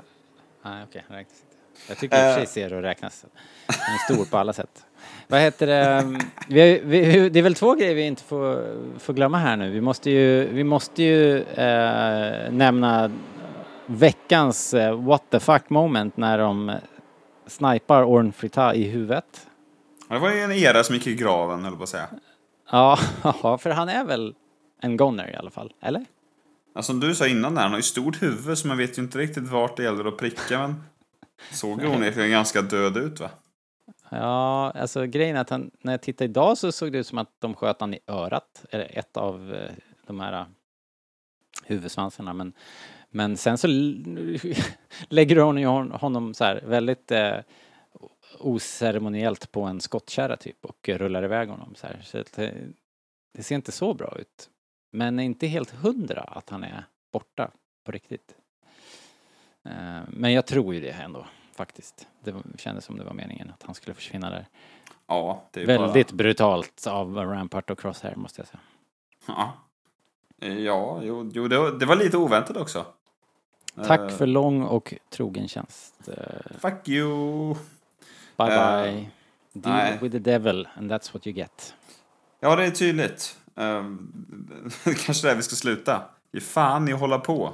Nej, 0.65 0.85
okej, 0.89 1.05
räknas 1.09 1.39
inte. 1.41 1.57
Jag 1.89 1.99
tycker 1.99 2.17
i 2.17 2.19
och 2.33 2.39
för 2.39 2.47
sig 2.47 2.63
Eh. 2.63 2.69
Zero 2.69 2.81
räknas. 2.81 3.25
Han 3.67 3.95
är 3.95 4.15
stor 4.15 4.25
på 4.31 4.39
alla 4.39 4.53
sätt. 4.53 4.87
Vad 5.29 5.41
heter 5.41 5.67
det? 5.67 6.19
Vi, 6.49 6.81
vi, 6.85 7.29
det 7.29 7.39
är 7.39 7.43
väl 7.43 7.55
två 7.55 7.75
grejer 7.75 7.95
vi 7.95 8.03
inte 8.03 8.23
får, 8.23 8.77
får 8.99 9.13
glömma 9.15 9.39
här 9.39 9.57
nu. 9.57 9.71
Vi 9.71 9.81
måste 9.81 10.11
ju, 10.11 10.49
vi 10.53 10.65
måste 10.65 11.03
ju 11.03 11.39
eh, 11.43 12.53
nämna 12.53 13.11
veckans 13.87 14.75
eh, 14.75 15.01
what 15.03 15.23
the 15.31 15.41
fuck 15.41 15.71
moment 15.71 16.17
när 16.17 16.39
de 16.39 16.73
snipar 17.47 18.05
Orn 18.05 18.33
Frita 18.33 18.75
i 18.75 18.83
huvudet. 18.83 19.47
Det 20.09 20.19
var 20.19 20.31
ju 20.33 20.41
en 20.41 20.53
era 20.53 20.85
som 20.85 20.95
gick 20.95 21.07
i 21.07 21.15
graven, 21.15 21.65
höll 21.65 21.77
på 21.77 21.83
att 21.83 21.89
säga. 21.89 22.09
Ja, 22.71 22.97
för 23.61 23.71
han 23.71 23.89
är 23.89 24.05
väl 24.05 24.35
en 24.81 24.97
goner 24.97 25.31
i 25.31 25.35
alla 25.37 25.51
fall, 25.51 25.73
eller? 25.81 26.05
Ja, 26.75 26.83
som 26.83 27.01
du 27.01 27.15
sa 27.15 27.27
innan 27.27 27.55
där, 27.55 27.63
han 27.63 27.71
har 27.71 27.79
ju 27.79 27.83
stort 27.83 28.23
huvud 28.23 28.59
så 28.59 28.69
man 28.69 28.79
vet 28.79 28.99
ju 28.99 29.03
inte 29.03 29.19
riktigt 29.19 29.49
vart 29.49 29.77
det 29.77 29.83
gäller 29.83 30.05
att 30.05 30.17
pricka 30.17 30.59
men 30.59 30.85
såg 31.53 31.83
ju 31.83 31.89
onekligen 31.89 32.31
ganska 32.31 32.63
död 32.63 32.97
ut 32.97 33.21
va? 33.21 33.31
Ja, 34.11 34.71
alltså 34.71 35.07
grejen 35.07 35.37
är 35.37 35.41
att 35.41 35.51
han, 35.51 35.71
när 35.81 35.93
jag 35.93 36.03
tittade 36.03 36.31
idag 36.31 36.59
så 36.59 36.73
såg 36.73 36.93
det 36.93 36.99
ut 36.99 37.07
som 37.07 37.19
att 37.19 37.31
de 37.39 37.55
sköt 37.55 37.81
han 37.81 37.95
i 37.95 37.99
örat, 38.07 38.65
eller 38.71 38.99
ett 38.99 39.17
av 39.17 39.55
eh, 39.55 39.71
de 40.07 40.21
här 40.21 40.33
eh, 40.41 40.47
huvudsvansarna, 41.65 42.33
men, 42.33 42.53
men 43.11 43.37
sen 43.37 43.59
så 43.59 43.67
lägger 45.09 45.37
hon 45.37 45.59
ju 45.59 45.67
hon- 45.67 45.91
honom 45.93 46.35
så 46.35 46.45
här 46.45 46.63
väldigt 46.67 47.11
eh, 47.11 47.37
oceremoniellt 48.41 49.53
på 49.53 49.63
en 49.63 49.81
skottkärra 49.81 50.37
typ 50.37 50.65
och 50.65 50.89
rullar 50.89 51.25
iväg 51.25 51.49
honom 51.49 51.75
så 51.75 51.87
här. 51.87 52.01
Så 52.05 52.23
det, 52.37 52.55
det 53.33 53.43
ser 53.43 53.55
inte 53.55 53.73
så 53.73 53.95
bra 53.95 54.17
ut. 54.19 54.51
Men 54.91 55.21
inte 55.21 55.47
helt 55.47 55.71
hundra 55.71 56.21
att 56.21 56.51
han 56.51 56.65
är 56.65 56.85
borta 57.13 57.51
på 57.85 57.93
riktigt. 57.93 58.35
Eh, 59.65 60.01
Men 60.09 60.33
jag 60.33 60.47
tror 60.47 60.75
ju 60.75 60.81
det 60.81 60.91
ändå, 60.91 61.27
faktiskt. 61.55 62.09
Det 62.21 62.35
kändes 62.59 62.85
som 62.85 62.99
det 62.99 63.05
var 63.05 63.13
meningen 63.15 63.51
att 63.51 63.63
han 63.63 63.75
skulle 63.75 63.95
försvinna 63.95 64.31
där. 64.31 64.47
Ja, 65.07 65.43
det 65.51 65.63
är 65.63 65.67
Väldigt 65.67 66.13
brutalt 66.13 66.87
av 66.87 67.17
Rampart 67.17 67.71
och 67.71 67.81
Crosshair 67.81 68.15
måste 68.17 68.41
jag 68.41 68.49
säga. 68.49 68.61
bara... 69.27 69.53
Ja, 70.39 70.55
ja 70.55 71.01
jo, 71.03 71.31
jo 71.35 71.49
det, 71.49 71.59
var, 71.59 71.71
det 71.71 71.87
var 71.87 71.97
lite 71.97 72.17
oväntat 72.17 72.57
också. 72.57 72.87
Tack 73.87 74.01
Eh, 74.01 74.09
för 74.09 74.27
lång 74.27 74.63
och 74.63 74.95
trogen 75.11 75.49
tjänst. 75.49 76.09
Eh, 76.09 76.57
Fuck 76.59 76.89
you! 76.89 77.55
Bye 78.39 78.47
Eh, 78.55 78.83
bye. 78.83 79.11
Deal 79.53 79.75
nej. 79.77 79.99
with 80.03 80.13
the 80.13 80.19
devil 80.31 80.69
and 80.75 80.93
that's 80.93 81.15
what 81.15 81.27
you 81.27 81.37
get. 81.37 81.75
Ja, 82.41 82.57
det 82.57 82.65
är 82.67 82.71
tydligt. 82.71 83.37
Um, 83.59 84.49
kanske 85.07 85.29
där 85.29 85.35
vi 85.35 85.43
ska 85.43 85.57
sluta. 85.57 86.03
Ge 86.33 86.41
fan 86.41 86.89
i 86.89 86.93
att 86.93 87.01
hålla 87.01 87.19
på. 87.19 87.53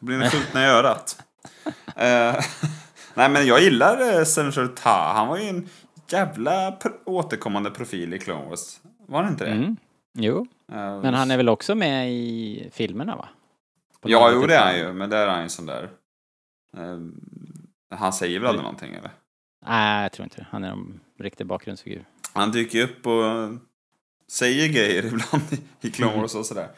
Då 0.00 0.06
blir 0.06 0.18
ni 0.18 0.30
skjutna 0.30 0.62
i 0.62 0.66
örat. 0.66 1.22
Eh, 1.96 2.34
nej, 3.14 3.28
men 3.30 3.46
jag 3.46 3.60
gillar 3.62 4.18
uh, 4.18 4.24
Senator 4.24 4.66
Ta. 4.66 5.12
Han 5.14 5.28
var 5.28 5.38
ju 5.38 5.48
en 5.48 5.68
jävla 6.08 6.76
återkommande 7.04 7.70
profil 7.70 8.14
i 8.14 8.18
Clone 8.18 8.48
Wars. 8.48 8.80
Var 9.06 9.22
han 9.22 9.32
inte 9.32 9.44
det? 9.44 9.50
Mm. 9.50 9.76
Jo, 10.14 10.46
Eh, 10.72 11.00
men 11.00 11.14
han 11.14 11.30
är 11.30 11.36
väl 11.36 11.48
också 11.48 11.74
med 11.74 12.12
i 12.12 12.68
filmerna 12.72 13.16
va? 13.16 13.28
På 14.00 14.10
Ja, 14.10 14.30
jo 14.32 14.40
sätt. 14.40 14.48
det 14.48 14.56
är 14.56 14.64
han 14.64 14.78
ju. 14.78 14.92
Men 14.92 15.10
där 15.10 15.26
är 15.26 15.30
han 15.30 15.42
ju 15.42 15.48
sån 15.48 15.66
där... 15.66 15.90
eh, 16.76 16.98
han 17.98 18.12
säger 18.12 18.38
väl 18.40 18.48
aldrig 18.48 18.62
någonting 18.64 18.94
eller? 18.94 19.10
Nej, 19.66 20.02
jag 20.02 20.12
tror 20.12 20.24
inte 20.24 20.36
det. 20.36 20.46
Han 20.50 20.64
är 20.64 20.68
en 20.68 21.00
riktig 21.18 21.46
bakgrundsfigur. 21.46 22.04
Han 22.32 22.52
dyker 22.52 22.78
ju 22.78 22.84
upp 22.84 23.06
och 23.06 23.22
säger 24.28 24.68
grejer 24.68 25.04
ibland 25.06 25.42
i- 25.80 25.90
Clone 25.90 26.16
Wars 26.16 26.34
och 26.34 26.46
sådär. 26.46 26.68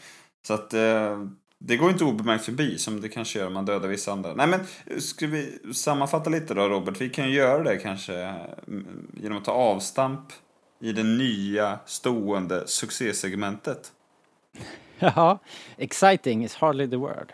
Så 0.47 0.55
att 0.55 0.75
eh, 0.75 1.27
det 1.59 1.77
går 1.77 1.91
inte 1.91 2.05
obemärkt 2.05 2.45
förbi 2.45 2.79
som 2.79 3.01
det 3.01 3.09
kanske 3.09 3.39
gör 3.39 3.47
om 3.47 3.53
man 3.53 3.65
dödar 3.65 3.89
vissa 3.89 4.13
andra. 4.13 4.35
Nej 4.35 4.47
men, 4.47 5.01
ska 5.01 5.27
vi 5.27 5.59
sammanfatta 5.75 6.31
lite 6.31 6.55
då 6.55 6.69
Robert? 6.69 7.01
Vi 7.01 7.11
kan 7.11 7.29
ju 7.29 7.35
göra 7.35 7.63
det 7.63 7.77
kanske 7.77 8.15
mm, 8.15 9.09
genom 9.23 9.39
att 9.39 9.45
ta 9.45 9.53
avstamp 9.53 10.33
i 10.81 10.93
det 10.93 11.03
nya 11.03 11.79
stående 11.87 12.67
succésegmentet. 12.67 13.93
Ja, 14.99 15.39
exciting 15.77 16.45
is 16.45 16.55
hardly 16.55 16.91
the 16.91 16.97
word. 16.97 17.33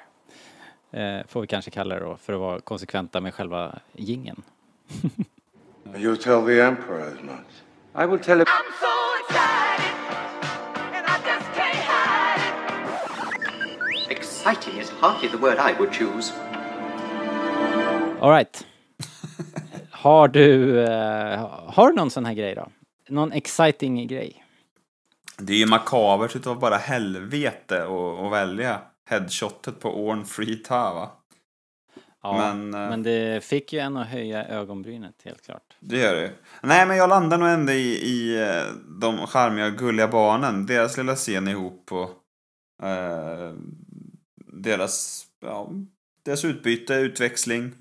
Eh, 0.92 1.26
får 1.28 1.40
vi 1.40 1.46
kanske 1.46 1.70
kalla 1.70 1.94
det 1.94 2.00
då, 2.04 2.16
för 2.16 2.32
att 2.32 2.40
vara 2.40 2.60
konsekventa 2.60 3.20
med 3.20 3.34
själva 3.34 3.78
gingen. 3.92 4.42
You 5.96 6.16
tell 6.16 6.44
the 6.44 6.62
Emperor 6.62 7.00
as 7.00 7.22
much. 7.22 7.46
I 7.94 8.06
will 8.06 8.18
tell 8.18 8.38
him. 8.38 8.46
I'm 8.48 8.72
so 8.80 8.94
excited, 9.20 9.94
and 10.94 11.06
I 11.06 11.16
just 11.26 11.52
can't 11.54 11.76
hide 11.76 12.40
it. 14.06 14.10
Exciting 14.10 14.78
is 14.78 14.88
hardly 14.90 15.28
the 15.28 15.38
word 15.38 15.58
I 15.58 15.72
would 15.78 15.92
choose. 15.92 16.32
All 18.20 18.30
right. 18.30 18.66
Har 19.90 20.28
du, 20.28 20.80
eh, 20.84 21.48
har 21.66 21.88
du 21.90 21.96
någon 21.96 22.10
sån 22.10 22.24
här 22.24 22.34
grej 22.34 22.54
då? 22.54 22.68
Någon 23.08 23.32
exciting 23.32 24.06
grej? 24.06 24.44
Det 25.38 25.52
är 25.52 25.56
ju 25.56 25.66
makabert 25.66 26.36
utav 26.36 26.58
bara 26.58 26.76
helvete 26.76 27.84
att 28.24 28.32
välja 28.32 28.80
headshotet 29.06 29.80
på 29.80 30.06
Orn 30.06 30.24
Free 30.24 30.56
Ta 30.56 30.94
va? 30.94 31.10
Ja, 32.22 32.54
Men, 32.54 32.70
men, 32.70 32.92
eh, 32.92 32.98
det 32.98 33.44
fick 33.44 33.72
ju 33.72 33.78
en 33.78 33.96
att 33.96 34.08
höja 34.08 34.44
ögonbrynet 34.46 35.14
helt 35.24 35.42
klart. 35.44 35.76
Det 35.80 35.96
gör 35.98 36.14
det. 36.14 36.32
Nej, 36.62 36.86
men 36.86 36.96
jag 36.96 37.08
landar 37.08 37.38
nog 37.38 37.48
ändå 37.48 37.72
i, 37.72 37.92
i 37.96 38.42
eh, 38.42 38.64
de 39.00 39.26
charmiga 39.26 39.66
och 39.66 39.72
gulliga 39.78 40.08
barnen. 40.08 40.66
Deras 40.66 40.96
lilla 40.96 41.16
scen 41.16 41.48
ihop 41.48 41.92
och 41.92 42.10
eh, 42.88 43.52
deras, 44.52 45.26
ja, 45.40 45.70
deras 46.24 46.44
utbyte, 46.44 46.94
utväxling. 46.94 47.72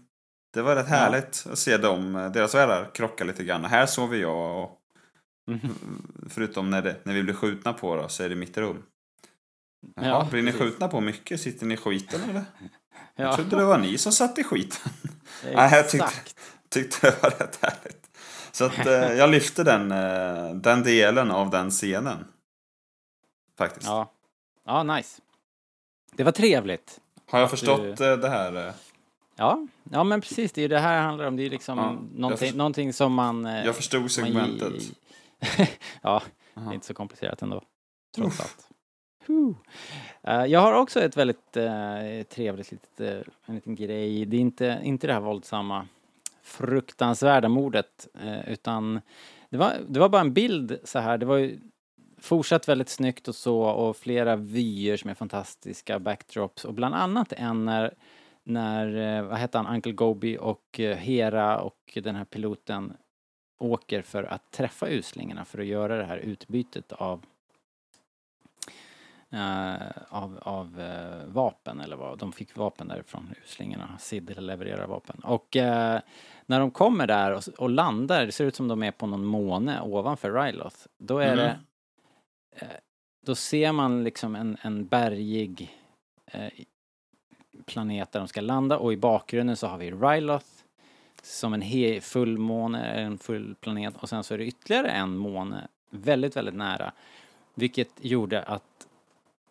Det 0.54 0.62
var 0.62 0.76
rätt 0.76 0.88
härligt 0.88 1.46
att 1.52 1.60
se 1.60 1.78
dem, 1.78 2.16
eh, 2.16 2.32
deras 2.32 2.56
världar 2.56 2.92
krocka 2.94 3.24
lite 3.24 3.44
grann. 3.44 3.66
Här 3.66 3.86
sover 3.86 4.18
jag 4.18 4.64
och 4.64 4.76
förutom 6.30 6.70
när, 6.70 6.82
det, 6.82 6.96
när 7.04 7.14
vi 7.14 7.24
blir 7.24 7.34
skjutna 7.34 7.74
på 7.74 7.96
då, 7.96 8.08
så 8.08 8.24
är 8.24 8.30
det 8.30 8.36
mitt 8.36 8.58
rum. 8.58 8.84
Jaha, 9.96 10.06
Ja, 10.08 10.28
blir 10.32 10.42
ni 10.42 10.52
precis. 10.52 10.68
skjutna 10.68 10.88
på 10.88 11.02
mycket? 11.02 11.42
Sitter 11.42 11.66
ni 11.66 11.74
i 11.74 11.78
skiten 11.78 12.22
eller? 12.30 12.44
Jag 13.20 13.28
Ja, 13.32 13.36
trodde 13.36 13.56
det 13.56 13.66
var 13.66 13.78
ni 13.78 13.98
som 13.98 14.12
satt 14.12 14.38
i 14.38 14.44
skiten. 14.44 14.92
Nej, 15.44 15.70
jag 15.74 15.90
tyckte- 15.90 16.12
tyckte 16.70 17.08
det 17.12 17.24
var 17.24 17.30
rätt 17.30 17.60
härligt. 17.62 18.10
Så 18.52 18.66
att 18.66 18.78
eh, 18.86 18.94
jag 19.18 19.30
lyfte 19.30 19.64
den, 19.64 19.92
eh, 19.92 20.56
den 20.56 20.84
delen 20.84 21.32
av 21.32 21.50
den 21.50 21.72
scenen. 21.72 22.26
Faktiskt. 23.58 23.86
Ja. 23.88 24.12
ja, 24.66 24.84
nice. 24.84 25.22
Det 26.12 26.24
var 26.24 26.32
trevligt. 26.32 27.00
Har 27.32 27.40
jag 27.40 27.50
förstått 27.50 27.98
du- 27.98 28.12
eh, 28.12 28.18
det 28.18 28.30
här? 28.30 28.68
eh? 28.68 28.74
Ja, 29.36 29.68
ja 29.92 30.04
men 30.04 30.22
precis, 30.22 30.52
det 30.52 30.62
är 30.62 30.64
ju 30.64 30.68
det 30.68 30.80
här 30.80 31.02
handlar 31.02 31.26
om. 31.26 31.36
Det 31.36 31.44
är 31.46 31.50
liksom 31.50 31.78
Ja, 31.78 31.86
jag 31.86 32.20
någonting, 32.20 32.48
först- 32.48 32.58
någonting 32.58 32.94
som 32.94 33.14
man... 33.14 33.46
eh, 33.46 33.66
Jag 33.66 33.76
förstod 33.76 34.02
man 34.02 34.10
segmentet. 34.10 34.74
ge- 34.84 35.68
ja, 36.02 36.22
det 36.54 36.60
Aha. 36.62 36.70
är 36.72 36.74
inte 36.74 36.88
så 36.88 36.94
komplicerat 36.94 37.42
ändå. 37.42 37.64
Trots 38.16 38.40
allt. 38.40 38.69
Eh, 40.24 40.46
jag 40.46 40.60
har 40.60 40.74
också 40.74 41.02
ett 41.02 41.18
väldigt 41.18 41.58
eh, 41.58 42.24
trevligt 42.30 42.72
litet, 42.72 43.00
eh, 43.02 43.22
en 43.46 43.56
liten 43.56 43.76
grej. 43.76 44.26
Det 44.26 44.38
är 44.38 44.42
inte, 44.42 44.80
inte 44.84 45.08
det 45.08 45.14
här 45.14 45.20
våldsamma 45.20 45.88
fruktansvärda 46.42 47.50
mordet 47.50 48.08
eh, 48.24 48.50
utan 48.50 49.02
det 49.50 49.58
var, 49.58 49.74
det 49.88 50.00
var 50.00 50.10
bara 50.10 50.22
en 50.22 50.34
bild 50.34 50.80
så 50.84 51.00
här. 51.00 51.18
Det 51.18 51.26
var 51.26 51.38
ju 51.38 51.60
fortsatt 52.18 52.70
väldigt 52.70 52.90
snyggt 52.90 53.28
och 53.28 53.36
så 53.36 53.62
och 53.62 53.98
flera 53.98 54.36
vyer 54.36 54.98
som 54.98 55.10
är 55.10 55.14
fantastiska, 55.14 56.00
backdrops 56.00 56.66
och 56.66 56.74
bland 56.74 56.96
annat 56.96 57.34
en 57.34 57.66
när, 57.66 57.94
när 58.44 59.18
eh, 59.18 59.24
vad 59.24 59.38
hette 59.38 59.58
han, 59.58 59.76
Uncle 59.76 59.92
Gobi 59.92 60.38
och 60.38 60.80
eh, 60.80 60.98
Hera 60.98 61.62
och 61.62 61.98
den 62.04 62.16
här 62.16 62.26
piloten 62.26 62.94
åker 63.60 64.02
för 64.02 64.24
att 64.24 64.52
träffa 64.52 64.90
uslingarna 64.90 65.46
för 65.46 65.60
att 65.60 65.66
göra 65.66 65.98
det 65.98 66.06
här 66.06 66.18
utbytet 66.18 66.92
av 66.92 67.26
av, 70.10 70.40
av 70.42 70.80
eh, 70.82 71.26
vapen 71.28 71.80
eller 71.80 71.96
vad, 71.96 72.18
de 72.18 72.32
fick 72.32 72.56
vapen 72.58 72.88
därifrån, 72.88 73.34
uslingarna. 73.44 73.98
Sid 74.00 74.42
levererar 74.42 74.88
vapen. 74.88 75.20
Och 75.24 75.56
eh, 75.56 76.00
när 76.46 76.60
de 76.60 76.72
kommer 76.72 77.08
där 77.08 77.32
och, 77.32 77.44
och 77.58 77.70
landar, 77.70 78.26
det 78.26 78.32
ser 78.32 78.46
ut 78.46 78.56
som 78.56 78.68
de 78.68 78.84
är 78.84 78.92
på 78.92 79.08
någon 79.08 79.26
måne 79.26 79.82
ovanför 79.82 80.32
Ryloth, 80.34 80.78
då 80.98 81.20
är 81.20 81.34
Mm. 81.34 81.38
det 81.38 81.58
eh, 82.56 82.68
då 83.26 83.36
ser 83.36 83.72
man 83.72 84.04
liksom 84.04 84.36
en, 84.36 84.58
en 84.62 84.86
bergig 84.88 85.78
eh, 86.26 86.50
planet 87.66 88.12
där 88.12 88.20
de 88.20 88.28
ska 88.28 88.42
landa 88.42 88.78
och 88.78 88.94
i 88.94 88.98
bakgrunden 88.98 89.56
så 89.58 89.68
har 89.68 89.78
vi 89.78 89.92
Ryloth 89.92 90.46
som 91.22 91.54
en 91.54 91.62
he- 91.64 92.00
fullmåne, 92.00 92.84
en 92.86 93.18
full 93.18 93.56
planet 93.56 93.94
och 93.98 94.10
sen 94.10 94.24
så 94.24 94.34
är 94.34 94.38
det 94.38 94.46
ytterligare 94.46 94.88
en 94.92 95.18
måne 95.18 95.68
väldigt, 95.90 96.36
väldigt 96.36 96.56
nära. 96.56 96.92
Vilket 97.54 97.90
gjorde 98.02 98.44
att 98.44 98.88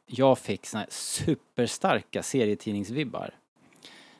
jag 0.08 0.38
fick 0.38 0.66
såna 0.66 0.80
här 0.80 0.88
superstarka 0.90 2.22
serietidningsvibbar. 2.22 3.34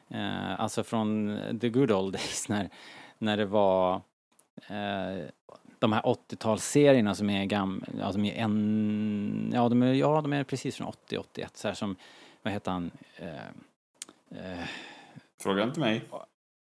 Eh, 0.09 0.61
alltså 0.61 0.85
från 0.85 1.39
the 1.61 1.69
good 1.69 1.93
old 1.93 2.13
days 2.13 2.49
när, 2.49 2.71
när 3.19 3.37
det 3.37 3.47
var 3.47 3.95
eh, 4.69 5.27
de 5.79 5.93
här 5.93 6.03
80-talsserierna 6.03 7.15
som 7.15 7.31
är 7.31 7.45
gamla, 7.45 7.87
ja, 7.99 8.13
de 8.13 8.25
är 8.25 8.35
en, 8.35 9.51
ja 9.55 9.69
de 9.69 9.83
är, 9.83 9.93
ja 9.93 10.21
de 10.21 10.33
är 10.33 10.45
precis 10.45 10.77
från 10.77 10.93
80-81 11.09 11.47
så 11.55 11.69
här 11.69 11.75
som, 11.75 11.97
vad 12.43 12.53
heter 12.53 12.71
han, 12.71 12.91
eh, 13.17 13.47
eh, 14.31 14.65
Fråga 15.41 15.63
inte 15.65 15.81
mig. 15.81 16.03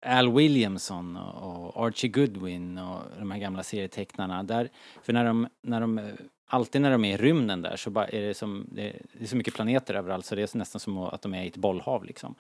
Al 0.06 0.34
Williamson 0.34 1.18
och 1.18 1.60
och 1.76 1.86
Archie 1.88 2.10
Goodwin 2.10 2.78
och 2.78 3.02
de 3.20 3.32
här 3.32 3.40
gamla 3.40 3.64
serietecknarna 3.64 4.44
där, 4.44 4.70
för 5.04 5.14
när 5.14 5.26
de, 5.26 5.48
när 5.62 5.82
de, 5.82 6.12
alltid 6.50 6.82
när 6.82 6.92
de 6.92 7.06
är 7.06 7.14
i 7.14 7.18
rymden 7.18 7.62
där 7.62 7.76
så 7.76 7.90
bara 7.90 8.08
är 8.08 8.22
det 8.22 8.34
som, 8.34 8.68
det 8.72 8.94
är, 9.20 9.26
så 9.26 9.36
mycket 9.36 9.54
planeter 9.54 9.94
överallt 9.94 10.26
så 10.26 10.36
det 10.36 10.54
är 10.54 10.58
nästan 10.58 10.80
som 10.80 10.98
att 10.98 11.22
de 11.22 11.34
är 11.34 11.44
i 11.44 11.48
ett 11.48 11.58
bollhav 11.58 12.04
liksom. 12.04 12.36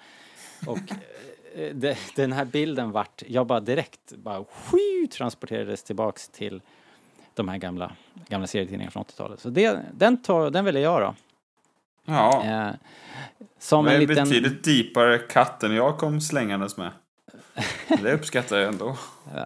Och 0.65 0.77
eh, 1.55 1.75
det, 1.75 1.97
den 2.15 2.31
här 2.31 2.45
bilden 2.45 2.91
vart, 2.91 3.23
jag 3.27 3.47
bara 3.47 3.59
direkt 3.59 4.13
bara 4.15 4.43
sju, 4.43 5.07
transporterades 5.11 5.83
tillbaks 5.83 6.27
till 6.29 6.61
de 7.33 7.47
här 7.49 7.57
gamla, 7.57 7.91
gamla 8.27 8.47
serietidningarna 8.47 8.91
från 8.91 9.03
80-talet. 9.03 9.39
Så 9.39 9.49
det, 9.49 9.79
den, 9.93 10.21
tar, 10.21 10.49
den 10.49 10.65
väljer 10.65 10.83
jag 10.83 11.01
då. 11.01 11.15
Ja. 12.05 12.43
Eh, 12.45 12.75
som 13.59 13.85
det 13.85 13.91
är 13.91 13.95
en 13.95 14.01
liten... 14.01 14.29
betydligt 14.29 14.67
djupare 14.67 15.17
katt 15.17 15.63
än 15.63 15.75
jag 15.75 15.97
kom 15.97 16.21
slängandes 16.21 16.77
med. 16.77 16.91
Det 18.01 18.13
uppskattar 18.13 18.57
jag 18.57 18.67
ändå. 18.67 18.97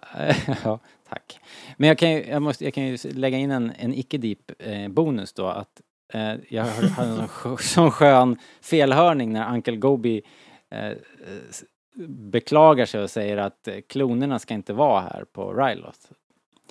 ja, 0.64 0.78
tack. 1.08 1.40
Men 1.76 1.88
jag 1.88 1.98
kan 1.98 2.10
ju, 2.12 2.24
jag 2.26 2.42
måste, 2.42 2.64
jag 2.64 2.74
kan 2.74 2.84
ju 2.86 2.98
lägga 3.12 3.38
in 3.38 3.50
en, 3.50 3.72
en 3.78 3.94
icke-deep 3.94 4.52
eh, 4.58 4.88
bonus 4.88 5.32
då 5.32 5.46
att 5.46 5.80
eh, 6.12 6.34
jag 6.48 6.64
hade 6.64 6.86
en 6.86 7.16
sån, 7.16 7.26
skö- 7.28 7.56
sån 7.74 7.90
skön 7.90 8.38
felhörning 8.62 9.32
när 9.32 9.54
Uncle 9.54 9.76
Gobi 9.76 10.22
eh, 10.70 10.92
beklagar 12.08 12.86
sig 12.86 13.02
och 13.02 13.10
säger 13.10 13.36
att 13.36 13.68
eh, 13.68 13.76
klonerna 13.88 14.38
ska 14.38 14.54
inte 14.54 14.72
vara 14.72 15.00
här 15.00 15.24
på 15.32 15.52
Ryloth. 15.54 15.98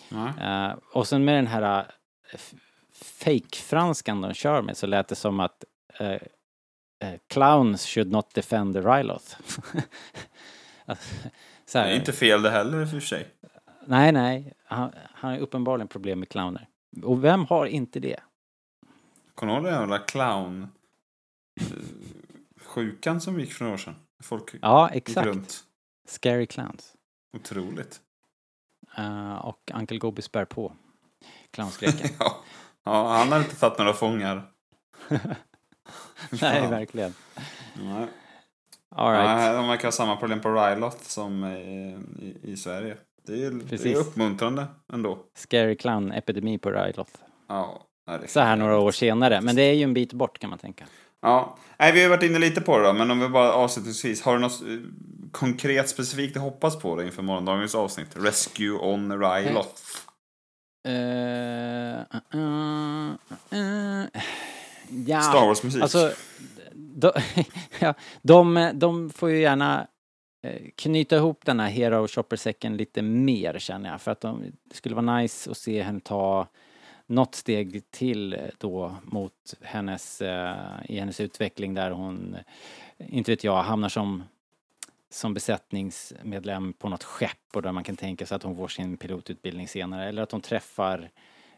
Nej. 0.09 0.31
Eh, 0.41 0.73
och 0.93 1.07
sen 1.07 1.25
med 1.25 1.35
den 1.35 1.47
här 1.47 1.91
f- 2.33 2.53
fake-franskan 2.93 4.21
de 4.21 4.33
kör 4.33 4.61
med 4.61 4.77
så 4.77 4.87
lät 4.87 5.07
det 5.07 5.15
som 5.15 5.39
att 5.39 5.63
eh, 5.99 6.15
clowns 7.27 7.85
should 7.87 8.11
not 8.11 8.33
defend 8.33 8.73
the 8.73 8.81
Ryloth. 8.81 9.35
Alltså, 10.85 11.15
så 11.65 11.77
Det 11.77 11.83
är 11.83 11.95
inte 11.95 12.13
fel 12.13 12.41
det 12.41 12.49
heller 12.49 12.81
i 12.81 12.85
och 12.85 12.89
för 12.89 12.99
sig. 12.99 13.27
Nej, 13.87 14.11
nej. 14.11 14.53
Han, 14.65 14.93
han 15.13 15.31
har 15.31 15.39
uppenbarligen 15.39 15.87
problem 15.87 16.19
med 16.19 16.29
clowner. 16.29 16.67
Och 17.03 17.23
vem 17.23 17.45
har 17.45 17.65
inte 17.65 17.99
det? 17.99 18.19
Kommer 19.35 19.53
du 19.53 19.57
ihåg 19.57 19.65
den 19.65 19.79
jävla 19.79 19.99
clown 19.99 20.67
eh, 21.61 21.67
sjukan 22.61 23.21
som 23.21 23.39
gick 23.39 23.53
för 23.53 23.63
några 23.63 23.73
år 23.73 23.77
sedan? 23.77 23.95
Folk 24.23 24.55
Ja, 24.61 24.89
exakt. 24.89 25.63
Scary 26.07 26.45
Clowns. 26.47 26.93
Otroligt. 27.37 28.01
Eh, 28.97 29.35
och 29.35 29.71
Uncle 29.73 29.97
Gobi 29.97 30.21
spär 30.21 30.45
på 30.45 30.73
clownskräcken. 31.51 32.09
Ja. 32.19 32.43
ja, 32.83 33.17
han 33.17 33.31
har 33.31 33.39
inte 33.39 33.55
tagit 33.55 33.77
några 33.77 33.93
fångar. 33.93 34.51
Nej, 36.41 36.67
verkligen. 36.69 37.13
Nej. 37.75 38.07
All 38.89 39.11
right. 39.11 39.25
Nej, 39.25 39.53
de 39.53 39.67
verkar 39.67 39.87
ha 39.87 39.91
samma 39.91 40.15
problem 40.15 40.41
på 40.41 40.49
Rylot 40.49 41.03
som 41.03 41.45
i, 41.45 41.99
i, 42.19 42.51
i 42.51 42.57
Sverige. 42.57 42.97
Det 43.25 43.45
är, 43.45 43.51
det 43.69 43.91
är 43.91 43.95
uppmuntrande 43.95 44.67
ändå. 44.93 45.17
Scary 45.36 45.75
Clown-epidemi 45.75 46.57
på 46.57 46.71
Ryloth. 46.71 47.12
Ja, 47.47 47.88
Så 48.27 48.39
här 48.39 48.55
några 48.55 48.77
år 48.77 48.91
senare. 48.91 49.41
Men 49.41 49.55
det 49.55 49.62
är 49.62 49.73
ju 49.73 49.83
en 49.83 49.93
bit 49.93 50.13
bort 50.13 50.39
kan 50.39 50.49
man 50.49 50.59
tänka. 50.59 50.86
Ja, 51.21 51.57
nej, 51.79 51.91
vi 51.91 52.03
har 52.03 52.09
varit 52.09 52.23
inne 52.23 52.39
lite 52.39 52.62
på 52.62 52.77
det 52.77 52.88
då, 52.88 52.93
men 52.93 53.12
om 53.12 53.19
vi 53.19 53.29
bara 53.29 53.53
avslutningsvis, 53.53 54.21
har 54.21 54.33
du 54.33 54.39
något 54.39 54.62
eh, 54.62 54.67
konkret 55.31 55.89
specifikt 55.89 56.38
att 56.38 56.43
hoppas 56.43 56.79
på 56.79 56.95
då 56.95 57.03
inför 57.03 57.21
morgondagens 57.21 57.75
avsnitt? 57.75 58.07
Rescue 58.13 58.71
on 58.71 59.12
Ryloth. 59.12 59.81
Eh, 60.88 61.99
uh, 62.33 62.39
uh, 62.39 63.12
uh, 63.53 64.05
ja. 65.05 65.21
Star 65.21 65.47
Wars-musik. 65.47 65.81
Alltså, 65.81 66.12
de, 66.73 67.12
ja, 67.79 67.93
de, 68.21 68.71
de 68.73 69.09
får 69.09 69.29
ju 69.29 69.39
gärna 69.39 69.79
eh, 69.81 69.88
knyta 70.75 71.15
ihop 71.15 71.45
den 71.45 71.60
här 71.60 71.69
Hero 71.69 72.08
Shopper-säcken 72.08 72.77
lite 72.77 73.01
mer 73.01 73.60
känner 73.60 73.91
jag. 73.91 74.01
För 74.01 74.12
att 74.12 74.21
de, 74.21 74.43
det 74.63 74.75
skulle 74.75 74.95
vara 74.95 75.17
nice 75.17 75.51
att 75.51 75.58
se 75.58 75.82
henne 75.82 75.99
ta 75.99 76.47
något 77.06 77.36
steg 77.36 77.91
till 77.91 78.34
eh, 78.34 78.39
då 78.58 78.95
mot 79.03 79.53
hennes, 79.62 80.21
eh, 80.21 80.56
i 80.86 80.99
hennes 80.99 81.19
utveckling 81.19 81.73
där 81.73 81.91
hon, 81.91 82.36
eh, 82.97 83.15
inte 83.15 83.32
vet 83.32 83.43
jag, 83.43 83.63
hamnar 83.63 83.89
som 83.89 84.23
som 85.10 85.34
besättningsmedlem 85.34 86.73
på 86.73 86.89
något 86.89 87.03
skepp 87.03 87.56
och 87.56 87.62
där 87.62 87.71
man 87.71 87.84
kan 87.84 87.95
tänka 87.95 88.25
sig 88.25 88.36
att 88.36 88.43
hon 88.43 88.58
får 88.58 88.67
sin 88.67 88.97
pilotutbildning 88.97 89.67
senare 89.67 90.10
eller 90.10 90.21
att 90.21 90.32
hon 90.32 90.41
träffar 90.41 91.10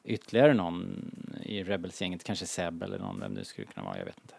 ytterligare 0.03 0.53
någon 0.53 1.11
i 1.43 1.63
Rebels-gänget, 1.63 2.23
kanske 2.23 2.45
Seb 2.45 2.83
eller 2.83 2.99
någon, 2.99 3.19
vem 3.19 3.33
det 3.33 3.45
skulle 3.45 3.67
kunna 3.67 3.85
vara, 3.85 3.97
jag 3.97 4.05
vet 4.05 4.19
inte. 4.21 4.35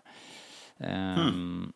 Ehm, 0.78 1.72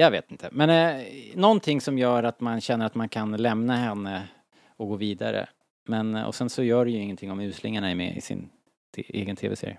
Jag 0.00 0.10
vet 0.10 0.30
inte, 0.30 0.48
men 0.52 0.70
eh, 0.70 1.06
någonting 1.34 1.80
som 1.80 1.98
gör 1.98 2.22
att 2.22 2.40
man 2.40 2.60
känner 2.60 2.86
att 2.86 2.94
man 2.94 3.08
kan 3.08 3.36
lämna 3.36 3.76
henne 3.76 4.28
och 4.76 4.88
gå 4.88 4.96
vidare. 4.96 5.48
Men, 5.86 6.14
eh, 6.14 6.24
och 6.24 6.34
sen 6.34 6.50
så 6.50 6.62
gör 6.62 6.84
det 6.84 6.90
ju 6.90 6.98
ingenting 6.98 7.30
om 7.30 7.40
uslingarna 7.40 7.90
är 7.90 7.94
med 7.94 8.16
i 8.16 8.20
sin 8.20 8.48
egen 8.96 9.36
tv-serie. 9.36 9.78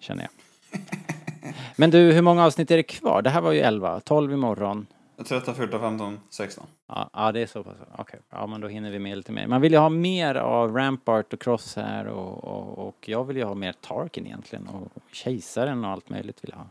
Känner 0.00 0.22
jag. 0.22 0.80
Men 1.76 1.90
du, 1.90 2.12
hur 2.12 2.22
många 2.22 2.44
avsnitt 2.44 2.70
är 2.70 2.76
det 2.76 2.82
kvar? 2.82 3.22
Det 3.22 3.30
här 3.30 3.40
var 3.40 3.52
ju 3.52 3.60
11, 3.60 4.00
12 4.00 4.32
imorgon. 4.32 4.86
13, 5.28 5.54
14, 5.54 5.80
15, 5.80 6.20
16. 6.30 6.66
Ja, 6.88 7.10
ja 7.12 7.32
det 7.32 7.40
är 7.40 7.46
så 7.46 7.64
pass. 7.64 7.76
Okej, 7.98 8.20
ja 8.30 8.46
men 8.46 8.60
då 8.60 8.68
hinner 8.68 8.90
vi 8.90 8.98
med 8.98 9.16
lite 9.16 9.32
mer. 9.32 9.46
Man 9.46 9.60
vill 9.60 9.72
ju 9.72 9.78
ha 9.78 9.88
mer 9.88 10.34
av 10.34 10.76
Rampart 10.76 11.32
och 11.32 11.40
Cross 11.40 11.76
här 11.76 12.06
och, 12.06 12.44
och, 12.44 12.88
och 12.88 13.08
jag 13.08 13.24
vill 13.24 13.36
ju 13.36 13.44
ha 13.44 13.54
mer 13.54 13.72
Tarkin 13.72 14.26
egentligen 14.26 14.68
och 14.68 15.02
Kejsaren 15.12 15.84
och 15.84 15.90
allt 15.90 16.08
möjligt 16.08 16.44
vill 16.44 16.50
jag 16.50 16.58
ha. 16.58 16.66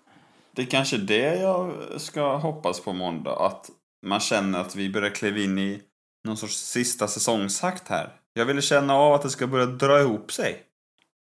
Det 0.55 0.61
är 0.61 0.65
kanske 0.65 0.97
det 0.97 1.35
jag 1.35 1.73
ska 1.97 2.35
hoppas 2.37 2.79
på 2.79 2.93
måndag, 2.93 3.35
att 3.35 3.69
man 4.05 4.19
känner 4.19 4.59
att 4.59 4.75
vi 4.75 4.89
börjar 4.89 5.09
kliva 5.09 5.37
in 5.39 5.57
i 5.59 5.81
någon 6.27 6.37
sorts 6.37 6.57
sista 6.57 7.07
säsongsakt 7.07 7.87
här. 7.87 8.09
Jag 8.33 8.45
ville 8.45 8.61
känna 8.61 8.95
av 8.95 9.13
att 9.13 9.21
det 9.21 9.29
ska 9.29 9.47
börja 9.47 9.65
dra 9.65 9.99
ihop 10.01 10.31
sig. 10.31 10.63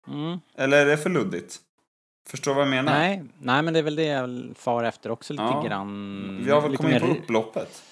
Mm. 0.09 0.39
Eller 0.55 0.77
är 0.87 0.87
det 0.87 0.97
för 0.99 1.11
luddigt? 1.11 1.59
Förstår 2.29 2.55
vad 2.55 2.63
jag 2.63 2.71
menar? 2.71 2.93
Nej, 2.93 3.25
nej 3.39 3.63
men 3.63 3.73
det 3.75 3.79
är 3.79 3.83
väl 3.83 3.97
det 3.97 4.05
jag 4.05 4.51
far 4.57 4.85
efter 4.85 5.11
också 5.11 5.33
lite 5.33 5.43
Ja. 5.43 5.63
grann. 5.67 6.41
Vi 6.45 6.51
har 6.51 6.61
väl 6.61 6.77
kommit 6.77 6.95
in 6.95 7.01
på 7.01 7.07
mer- 7.07 7.17
upploppet. 7.19 7.83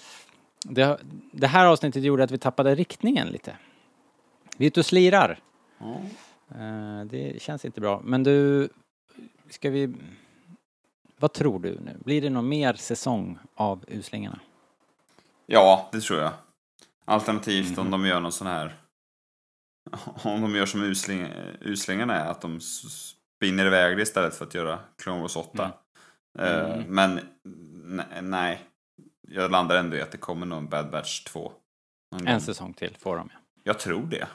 det, 0.65 0.99
det 1.33 1.47
här 1.47 1.67
avsnittet 1.67 2.03
gjorde 2.03 2.25
att 2.25 2.31
vi 2.31 2.39
tappade 2.39 2.75
riktningen 2.75 3.29
lite. 3.29 3.57
Vi 4.57 4.65
är 4.65 4.67
ute 4.67 4.81
och 4.81 4.87
slirar. 4.87 5.39
Ja. 5.79 6.01
Eh, 6.55 7.05
det 7.05 7.43
känns 7.43 7.65
inte 7.65 7.81
bra. 7.81 8.01
Men 8.05 8.23
du, 8.23 8.69
ska 9.51 9.71
vi... 9.71 9.95
Vad 11.19 11.33
tror 11.33 11.59
du 11.61 11.81
nu? 11.81 11.97
Blir 12.05 12.23
det 12.23 12.31
någon 12.31 12.49
mer 12.49 12.75
säsong 12.75 13.39
av 13.55 13.85
Uslingarna? 13.89 14.41
Ja, 15.47 15.89
det 15.93 16.01
tror 16.01 16.21
jag. 16.21 16.33
Alternativt 17.05 17.71
Mhm. 17.71 17.79
om 17.79 17.91
de 17.91 18.07
gör 18.07 18.21
någon 18.21 18.33
sån 18.33 18.47
här... 18.47 18.77
Om 20.25 20.41
de 20.41 20.55
gör 20.57 20.67
som 20.67 20.83
usling, 20.83 21.27
uslingarna 21.61 22.15
är, 22.15 22.31
att 22.31 22.41
de 22.41 22.61
spinner 22.61 23.67
iväg 23.67 23.97
det 23.97 24.03
istället 24.03 24.35
för 24.35 24.45
att 24.45 24.55
göra 24.55 24.79
Clone 25.03 25.21
Wars 25.21 25.37
8. 25.37 25.73
Eh, 26.39 26.73
Mm. 26.75 26.95
Men 26.95 27.21
ne- 27.99 28.21
nej, 28.23 28.61
jag 29.29 29.51
landar 29.51 29.77
ändå 29.77 29.97
i 29.97 30.03
att 30.03 30.11
det 30.11 30.19
kommer 30.19 30.47
nog 30.47 30.59
en 30.59 30.69
Bad 30.69 30.91
Batch 30.91 31.25
2. 31.25 31.53
någon 32.13 32.21
gång. 32.25 32.29
En 32.35 32.41
säsong 32.41 32.73
till 32.75 32.97
får 32.99 33.17
de 33.17 33.29
ja. 33.33 33.39
Jag 33.63 33.79
tror 33.79 34.03
det. 34.07 34.27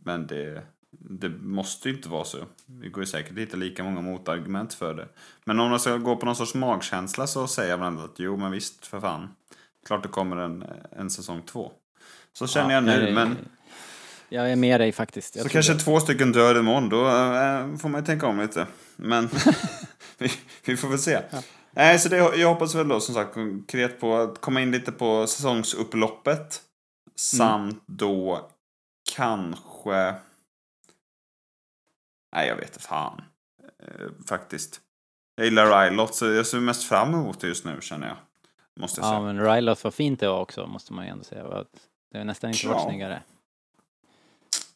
Men 0.00 0.26
det, 0.26 0.62
det 0.90 1.28
måste 1.28 1.88
ju 1.88 1.94
inte 1.94 2.08
vara 2.08 2.24
så. 2.24 2.38
Det 2.66 2.88
går 2.88 3.02
ju 3.02 3.06
säkert 3.06 3.32
att 3.32 3.38
hitta 3.38 3.56
lika 3.56 3.84
många 3.84 4.00
motargument 4.00 4.74
för 4.74 4.94
det. 4.94 5.08
Men 5.44 5.60
om 5.60 5.70
man 5.70 5.80
ska 5.80 5.96
gå 5.96 6.16
på 6.16 6.26
någon 6.26 6.36
sorts 6.36 6.54
magkänsla 6.54 7.26
så 7.26 7.46
säger 7.46 7.70
jag 7.70 7.78
väl 7.78 7.86
ändå 7.86 8.02
att 8.02 8.14
jo, 8.18 8.36
men 8.36 8.52
visst, 8.52 8.86
för 8.86 9.00
fan. 9.00 9.28
Klart 9.86 10.02
det 10.02 10.08
kommer 10.08 10.36
en, 10.36 10.64
en 10.90 11.10
säsong 11.10 11.42
två. 11.42 11.72
Så 12.32 12.46
känner 12.46 12.70
Ja, 12.70 12.74
jag 12.74 12.84
nu, 12.84 13.02
nej, 13.02 13.12
men 13.12 13.36
Jag 14.28 14.52
är 14.52 14.56
med 14.56 14.80
dig 14.80 14.92
faktiskt. 14.92 15.36
Jag 15.36 15.44
så 15.44 15.50
kanske 15.50 15.72
det. 15.72 15.78
två 15.78 16.00
stycken 16.00 16.32
dör 16.32 16.58
imorgon, 16.58 16.88
då 16.88 17.06
äh, 17.06 17.76
får 17.76 17.88
man 17.88 18.00
ju 18.00 18.06
tänka 18.06 18.26
om 18.26 18.40
lite. 18.40 18.66
Men 18.96 19.28
vi, 20.18 20.32
vi 20.64 20.76
får 20.76 20.88
väl 20.88 20.98
se. 20.98 21.20
Nej, 21.70 21.98
så 21.98 22.08
det, 22.08 22.16
jag 22.16 22.48
hoppas 22.48 22.74
väl 22.74 22.88
då 22.88 23.00
som 23.00 23.14
sagt 23.14 23.34
konkret 23.34 24.00
på 24.00 24.16
att 24.16 24.40
komma 24.40 24.60
in 24.60 24.70
lite 24.70 24.92
på 24.92 25.26
säsongsupploppet. 25.26 26.62
Samt 27.16 27.82
då 27.86 28.50
kanske... 29.16 30.14
Nej, 32.32 32.48
jag 32.48 32.56
vet 32.56 32.82
fan. 32.82 33.22
Eh, 33.82 34.06
faktiskt. 34.28 34.80
Jag 35.36 35.44
gillar 35.44 35.84
Rylot, 35.90 36.14
så 36.14 36.26
jag 36.26 36.46
ser 36.46 36.60
mest 36.60 36.84
fram 36.88 37.14
emot 37.14 37.40
det 37.40 37.46
just 37.48 37.64
nu 37.64 37.78
känner 37.80 38.06
jag. 38.08 38.16
Måste 38.80 39.00
jag 39.00 39.06
säga. 39.08 39.14
Ja, 39.20 39.22
men 39.32 39.40
Ryloth 39.54 39.84
var 39.84 39.90
fint 39.90 40.20
det 40.20 40.28
var 40.28 40.40
också, 40.40 40.66
måste 40.66 40.92
man 40.92 41.04
ju 41.04 41.10
ändå 41.10 41.24
säga. 41.24 41.64
Det 42.12 42.18
har 42.18 42.24
nästan 42.24 42.50
inte 42.50 42.68
varit 42.68 42.78
Ja. 42.82 42.88
snyggare, 42.88 43.22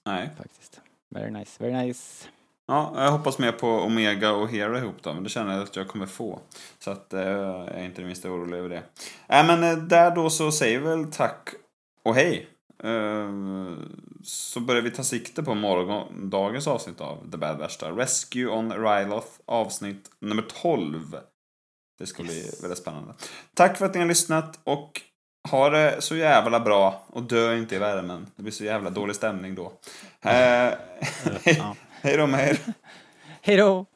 Nej. 0.04 0.30
faktiskt. 0.38 0.80
Very 1.10 1.30
nice, 1.30 1.64
very 1.64 1.86
nice. 1.86 2.28
Ja, 2.66 2.92
jag 3.04 3.10
hoppas 3.12 3.38
mer 3.38 3.52
på 3.52 3.68
Omega 3.68 4.32
och 4.32 4.48
Hero 4.48 4.76
ihop 4.76 5.02
då, 5.02 5.14
men 5.14 5.22
det 5.24 5.28
känner 5.30 5.52
jag 5.54 5.62
att 5.62 5.76
jag 5.76 5.88
kommer 5.88 6.06
få. 6.06 6.40
Så 6.78 6.90
att 6.90 7.12
eh, 7.12 7.20
jag 7.22 7.68
är 7.68 7.84
inte 7.84 8.00
det 8.02 8.06
minsta 8.06 8.30
orolig 8.30 8.58
över 8.58 8.68
det. 8.68 8.82
Nej, 9.26 9.46
men 9.46 9.62
eh, 9.64 9.76
där 9.76 10.10
då 10.14 10.30
så 10.30 10.52
säger 10.52 10.78
vi 10.80 10.86
väl 10.86 11.12
tack 11.12 11.48
och 12.02 12.14
hej. 12.14 12.48
Eh, 12.82 13.30
så 14.22 14.60
börjar 14.60 14.82
vi 14.82 14.90
ta 14.90 15.02
sikte 15.02 15.42
på 15.42 15.54
morgondagens 15.54 16.66
avsnitt 16.66 17.00
av 17.00 17.30
The 17.30 17.36
Bad 17.36 17.58
där. 17.58 17.92
Rescue 17.92 18.46
on 18.46 18.72
Ryloth 18.72 19.28
avsnitt 19.46 20.10
nummer 20.20 20.44
12. 20.62 21.16
Det 21.98 22.06
ska 22.06 22.22
bli 22.22 22.50
väldigt 22.62 22.78
spännande. 22.78 23.14
Tack 23.54 23.78
för 23.78 23.86
att 23.86 23.94
ni 23.94 24.00
har 24.00 24.06
lyssnat 24.06 24.60
och 24.64 25.00
ha 25.50 25.70
det 25.70 26.02
så 26.02 26.16
jävla 26.16 26.60
bra 26.60 27.04
och 27.06 27.22
dö 27.22 27.56
inte 27.56 27.74
i 27.74 27.78
värmen. 27.78 28.26
Det 28.36 28.42
blir 28.42 28.52
så 28.52 28.64
jävla 28.64 28.90
dålig 28.90 29.16
stämning 29.16 29.54
då. 29.54 29.72
Ja. 30.20 30.76
hej 32.02 32.16
då 32.16 32.26
med 32.26 32.48
er. 32.48 32.58
Hej 33.42 33.56
då! 33.56 33.86